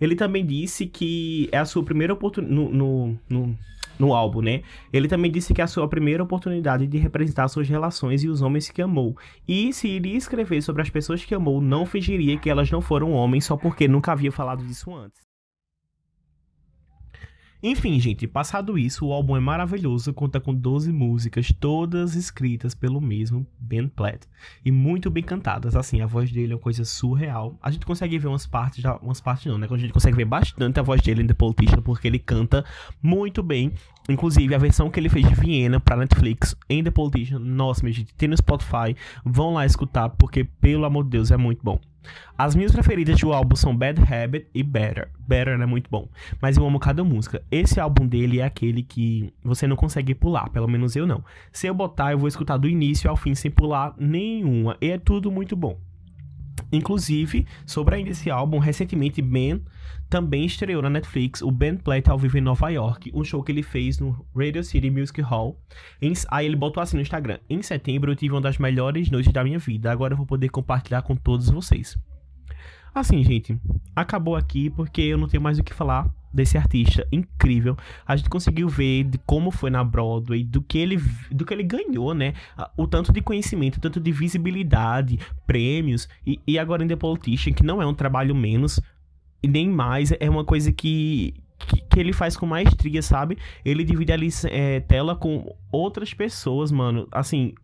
Ele 0.00 0.16
também 0.16 0.44
disse 0.44 0.84
que 0.84 1.48
é 1.52 1.58
a 1.58 1.64
sua 1.64 1.84
primeira 1.84 2.12
oportunidade. 2.12 2.56
No, 2.56 2.70
no, 2.70 3.18
no, 3.30 3.58
no 3.96 4.12
álbum, 4.12 4.42
né? 4.42 4.62
Ele 4.92 5.06
também 5.06 5.30
disse 5.30 5.54
que 5.54 5.60
é 5.60 5.64
a 5.64 5.68
sua 5.68 5.86
primeira 5.86 6.24
oportunidade 6.24 6.88
de 6.88 6.98
representar 6.98 7.46
suas 7.46 7.68
relações 7.68 8.24
e 8.24 8.28
os 8.28 8.42
homens 8.42 8.68
que 8.68 8.82
amou. 8.82 9.16
E 9.46 9.72
se 9.72 9.86
iria 9.86 10.16
escrever 10.16 10.60
sobre 10.60 10.82
as 10.82 10.90
pessoas 10.90 11.24
que 11.24 11.32
amou, 11.32 11.60
não 11.60 11.86
fingiria 11.86 12.36
que 12.36 12.50
elas 12.50 12.68
não 12.72 12.80
foram 12.80 13.12
homens 13.12 13.44
só 13.44 13.56
porque 13.56 13.86
nunca 13.86 14.10
havia 14.10 14.32
falado 14.32 14.64
disso 14.64 14.92
antes. 14.92 15.22
Enfim, 17.66 17.98
gente, 17.98 18.26
passado 18.26 18.76
isso, 18.76 19.06
o 19.06 19.12
álbum 19.14 19.38
é 19.38 19.40
maravilhoso, 19.40 20.12
conta 20.12 20.38
com 20.38 20.54
12 20.54 20.92
músicas, 20.92 21.50
todas 21.58 22.14
escritas 22.14 22.74
pelo 22.74 23.00
mesmo 23.00 23.46
Ben 23.58 23.88
Platt 23.88 24.26
e 24.62 24.70
muito 24.70 25.10
bem 25.10 25.22
cantadas. 25.22 25.74
Assim, 25.74 26.02
a 26.02 26.06
voz 26.06 26.30
dele 26.30 26.52
é 26.52 26.56
uma 26.56 26.60
coisa 26.60 26.84
surreal. 26.84 27.58
A 27.62 27.70
gente 27.70 27.86
consegue 27.86 28.18
ver 28.18 28.28
umas 28.28 28.46
partes, 28.46 28.82
já, 28.82 28.96
umas 28.96 29.18
partes 29.18 29.46
não, 29.46 29.56
né? 29.56 29.66
A 29.70 29.76
gente 29.78 29.94
consegue 29.94 30.14
ver 30.14 30.26
bastante 30.26 30.78
a 30.78 30.82
voz 30.82 31.00
dele 31.00 31.22
em 31.22 31.26
The 31.26 31.32
Politician 31.32 31.80
porque 31.80 32.06
ele 32.06 32.18
canta 32.18 32.66
muito 33.02 33.42
bem. 33.42 33.72
Inclusive, 34.10 34.54
a 34.54 34.58
versão 34.58 34.90
que 34.90 35.00
ele 35.00 35.08
fez 35.08 35.26
de 35.26 35.34
Viena 35.34 35.80
para 35.80 35.96
Netflix 35.96 36.54
em 36.68 36.84
The 36.84 36.90
Politician, 36.90 37.38
nossa, 37.38 37.82
minha 37.82 37.94
gente, 37.94 38.12
tem 38.12 38.28
no 38.28 38.36
Spotify, 38.36 38.94
vão 39.24 39.54
lá 39.54 39.64
escutar 39.64 40.10
porque 40.10 40.44
pelo 40.44 40.84
amor 40.84 41.04
de 41.04 41.10
Deus 41.12 41.30
é 41.30 41.38
muito 41.38 41.62
bom. 41.64 41.80
As 42.36 42.54
minhas 42.54 42.72
preferidas 42.72 43.18
do 43.20 43.32
álbum 43.32 43.56
são 43.56 43.76
Bad 43.76 44.00
Habit 44.00 44.46
e 44.54 44.62
Better. 44.62 45.08
Better 45.26 45.60
é 45.60 45.66
muito 45.66 45.88
bom, 45.90 46.08
mas 46.40 46.56
eu 46.56 46.66
amo 46.66 46.78
cada 46.78 47.04
música. 47.04 47.42
Esse 47.50 47.80
álbum 47.80 48.06
dele 48.06 48.40
é 48.40 48.44
aquele 48.44 48.82
que 48.82 49.32
você 49.42 49.66
não 49.66 49.76
consegue 49.76 50.14
pular, 50.14 50.48
pelo 50.50 50.68
menos 50.68 50.96
eu 50.96 51.06
não. 51.06 51.24
Se 51.52 51.66
eu 51.66 51.74
botar, 51.74 52.12
eu 52.12 52.18
vou 52.18 52.28
escutar 52.28 52.56
do 52.56 52.68
início 52.68 53.08
ao 53.08 53.16
fim 53.16 53.34
sem 53.34 53.50
pular 53.50 53.94
nenhuma, 53.98 54.76
e 54.80 54.90
é 54.90 54.98
tudo 54.98 55.30
muito 55.30 55.56
bom. 55.56 55.78
Inclusive, 56.74 57.46
sobre 57.64 57.96
ainda 57.96 58.10
esse 58.10 58.30
álbum, 58.30 58.58
recentemente 58.58 59.22
Ben 59.22 59.62
também 60.10 60.44
estreou 60.44 60.82
na 60.82 60.90
Netflix 60.90 61.40
o 61.42 61.50
Ben 61.50 61.76
Platt 61.76 62.08
ao 62.08 62.18
vivo 62.18 62.38
em 62.38 62.40
Nova 62.40 62.68
York, 62.68 63.10
um 63.14 63.24
show 63.24 63.42
que 63.42 63.52
ele 63.52 63.62
fez 63.62 63.98
no 63.98 64.24
Radio 64.36 64.62
City 64.62 64.90
Music 64.90 65.20
Hall. 65.22 65.58
Em, 66.00 66.12
aí 66.28 66.46
ele 66.46 66.56
botou 66.56 66.82
assim 66.82 66.96
no 66.96 67.02
Instagram: 67.02 67.38
Em 67.48 67.62
setembro 67.62 68.12
eu 68.12 68.16
tive 68.16 68.34
uma 68.34 68.40
das 68.40 68.58
melhores 68.58 69.10
noites 69.10 69.32
da 69.32 69.44
minha 69.44 69.58
vida, 69.58 69.90
agora 69.90 70.12
eu 70.12 70.16
vou 70.18 70.26
poder 70.26 70.48
compartilhar 70.48 71.02
com 71.02 71.14
todos 71.16 71.48
vocês. 71.48 71.96
Assim, 72.94 73.22
gente, 73.24 73.58
acabou 73.94 74.36
aqui 74.36 74.70
porque 74.70 75.02
eu 75.02 75.18
não 75.18 75.26
tenho 75.26 75.42
mais 75.42 75.58
o 75.58 75.64
que 75.64 75.74
falar 75.74 76.08
desse 76.34 76.58
artista 76.58 77.06
incrível. 77.12 77.76
A 78.06 78.16
gente 78.16 78.28
conseguiu 78.28 78.68
ver 78.68 79.04
de 79.04 79.18
como 79.18 79.50
foi 79.50 79.70
na 79.70 79.84
Broadway, 79.84 80.44
do 80.44 80.60
que 80.60 80.78
ele, 80.78 81.00
do 81.30 81.46
que 81.46 81.54
ele 81.54 81.62
ganhou, 81.62 82.12
né? 82.12 82.34
O 82.76 82.86
tanto 82.86 83.12
de 83.12 83.20
conhecimento, 83.20 83.76
o 83.76 83.80
tanto 83.80 84.00
de 84.00 84.10
visibilidade, 84.10 85.18
prêmios 85.46 86.08
e, 86.26 86.40
e 86.46 86.58
agora 86.58 86.84
em 86.84 86.88
The 86.88 86.96
Politician, 86.96 87.52
que 87.52 87.62
não 87.62 87.80
é 87.80 87.86
um 87.86 87.94
trabalho 87.94 88.34
menos 88.34 88.80
e 89.42 89.48
nem 89.48 89.68
mais, 89.68 90.12
é 90.18 90.28
uma 90.28 90.44
coisa 90.44 90.72
que, 90.72 91.34
que, 91.58 91.80
que, 91.82 92.00
ele 92.00 92.12
faz 92.12 92.36
com 92.36 92.46
maestria, 92.46 93.02
sabe? 93.02 93.38
Ele 93.64 93.84
divide 93.84 94.12
ali 94.12 94.28
é, 94.46 94.80
tela 94.80 95.14
com 95.14 95.54
outras 95.70 96.14
pessoas, 96.14 96.72
mano. 96.72 97.06
Assim, 97.12 97.54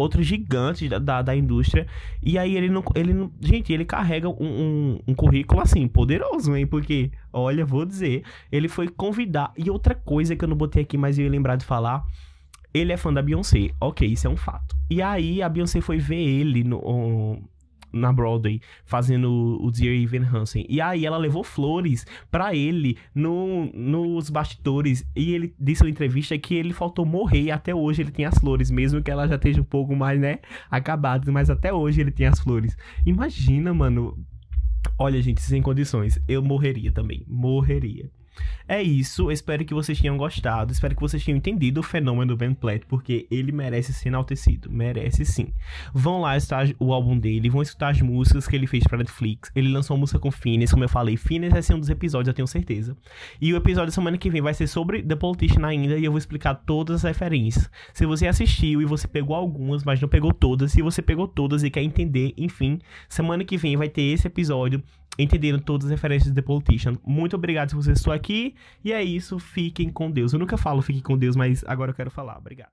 outros 0.00 0.26
gigantes 0.26 0.88
da, 0.88 0.98
da, 0.98 1.22
da, 1.22 1.36
indústria. 1.36 1.86
E 2.22 2.38
aí 2.38 2.56
ele 2.56 2.68
não. 2.68 2.82
Ele 2.94 3.12
não, 3.12 3.30
gente, 3.40 3.72
ele 3.72 3.84
carrega 3.84 4.28
um, 4.28 4.34
um, 4.40 4.98
um, 5.08 5.14
currículo 5.14 5.60
assim, 5.60 5.86
poderoso, 5.86 6.56
hein? 6.56 6.66
Porque, 6.66 7.10
olha, 7.32 7.64
vou 7.64 7.84
dizer, 7.84 8.22
ele 8.50 8.68
foi 8.68 8.88
convidar. 8.88 9.52
E 9.56 9.70
outra 9.70 9.94
coisa 9.94 10.34
que 10.34 10.44
eu 10.44 10.48
não 10.48 10.56
botei 10.56 10.82
aqui, 10.82 10.96
mas 10.96 11.18
eu 11.18 11.24
ia 11.24 11.30
lembrar 11.30 11.56
de 11.56 11.64
falar. 11.64 12.04
Ele 12.72 12.92
é 12.92 12.96
fã 12.96 13.12
da 13.12 13.20
Beyoncé. 13.20 13.70
Ok, 13.80 14.06
isso 14.06 14.26
é 14.26 14.30
um 14.30 14.36
fato. 14.36 14.76
E 14.88 15.02
aí 15.02 15.42
a 15.42 15.48
Beyoncé 15.48 15.80
foi 15.80 15.98
ver 15.98 16.22
ele 16.22 16.62
no, 16.62 17.42
na 17.92 18.12
Broadway, 18.12 18.60
fazendo 18.84 19.58
o 19.60 19.70
Dear 19.70 19.94
Evan 19.94 20.26
Hansen. 20.26 20.66
E 20.68 20.80
aí 20.80 21.06
ela 21.06 21.16
levou 21.16 21.42
flores 21.42 22.06
para 22.30 22.54
ele 22.54 22.96
no, 23.14 23.70
nos 23.72 24.30
bastidores. 24.30 25.06
E 25.14 25.34
ele 25.34 25.54
disse 25.58 25.82
na 25.82 25.90
entrevista 25.90 26.36
que 26.38 26.54
ele 26.54 26.72
faltou 26.72 27.04
morrer 27.04 27.42
e 27.42 27.50
até 27.50 27.74
hoje 27.74 28.02
ele 28.02 28.10
tem 28.10 28.24
as 28.24 28.38
flores, 28.38 28.70
mesmo 28.70 29.02
que 29.02 29.10
ela 29.10 29.26
já 29.26 29.36
esteja 29.36 29.60
um 29.60 29.64
pouco 29.64 29.94
mais, 29.94 30.20
né, 30.20 30.38
acabada, 30.70 31.30
mas 31.32 31.50
até 31.50 31.72
hoje 31.72 32.00
ele 32.00 32.10
tem 32.10 32.26
as 32.26 32.40
flores. 32.40 32.76
Imagina, 33.04 33.72
mano. 33.72 34.16
Olha, 34.98 35.20
gente, 35.20 35.42
sem 35.42 35.60
condições, 35.60 36.18
eu 36.26 36.42
morreria 36.42 36.90
também, 36.90 37.24
morreria. 37.26 38.10
É 38.70 38.80
isso, 38.80 39.32
espero 39.32 39.64
que 39.64 39.74
vocês 39.74 40.00
tenham 40.00 40.16
gostado, 40.16 40.70
espero 40.70 40.94
que 40.94 41.00
vocês 41.00 41.24
tenham 41.24 41.36
entendido 41.36 41.80
o 41.80 41.82
fenômeno 41.82 42.26
do 42.28 42.36
Ben 42.36 42.54
Platt, 42.54 42.86
porque 42.86 43.26
ele 43.28 43.50
merece 43.50 43.92
ser 43.92 44.10
enaltecido, 44.10 44.70
merece 44.70 45.24
sim. 45.24 45.52
Vão 45.92 46.20
lá 46.20 46.36
escutar 46.36 46.68
o 46.78 46.92
álbum 46.92 47.18
dele, 47.18 47.50
vão 47.50 47.62
escutar 47.62 47.88
as 47.88 48.00
músicas 48.00 48.46
que 48.46 48.54
ele 48.54 48.68
fez 48.68 48.84
para 48.84 48.98
Netflix. 48.98 49.50
Ele 49.56 49.72
lançou 49.72 49.96
uma 49.96 50.02
música 50.02 50.20
com 50.20 50.30
Phineas, 50.30 50.70
como 50.70 50.84
eu 50.84 50.88
falei, 50.88 51.16
Phineas 51.16 51.52
vai 51.52 51.62
ser 51.62 51.74
um 51.74 51.80
dos 51.80 51.90
episódios, 51.90 52.28
eu 52.28 52.34
tenho 52.34 52.46
certeza. 52.46 52.96
E 53.40 53.52
o 53.52 53.56
episódio 53.56 53.86
da 53.86 53.92
semana 53.92 54.16
que 54.16 54.30
vem 54.30 54.40
vai 54.40 54.54
ser 54.54 54.68
sobre 54.68 55.02
The 55.02 55.16
Politician 55.16 55.66
ainda, 55.66 55.98
e 55.98 56.04
eu 56.04 56.12
vou 56.12 56.18
explicar 56.18 56.54
todas 56.54 56.98
as 56.98 57.02
referências. 57.02 57.68
Se 57.92 58.06
você 58.06 58.28
assistiu 58.28 58.80
e 58.80 58.84
você 58.84 59.08
pegou 59.08 59.34
algumas, 59.34 59.82
mas 59.82 60.00
não 60.00 60.08
pegou 60.08 60.32
todas, 60.32 60.70
se 60.70 60.80
você 60.80 61.02
pegou 61.02 61.26
todas 61.26 61.64
e 61.64 61.70
quer 61.70 61.82
entender, 61.82 62.34
enfim, 62.36 62.78
semana 63.08 63.44
que 63.44 63.56
vem 63.56 63.76
vai 63.76 63.88
ter 63.88 64.02
esse 64.02 64.28
episódio 64.28 64.80
entendendo 65.22 65.60
todas 65.60 65.86
as 65.86 65.90
referências 65.90 66.32
de 66.32 66.40
The 66.40 66.46
Politician. 66.46 66.94
Muito 67.04 67.36
obrigado 67.36 67.70
se 67.70 67.74
você 67.74 67.92
estou 67.92 68.12
aqui. 68.12 68.54
E 68.84 68.92
é 68.92 69.02
isso, 69.02 69.38
fiquem 69.38 69.90
com 69.90 70.10
Deus. 70.10 70.32
Eu 70.32 70.38
nunca 70.38 70.56
falo 70.56 70.82
fiquem 70.82 71.02
com 71.02 71.16
Deus, 71.16 71.36
mas 71.36 71.64
agora 71.66 71.90
eu 71.90 71.94
quero 71.94 72.10
falar. 72.10 72.38
Obrigado. 72.38 72.70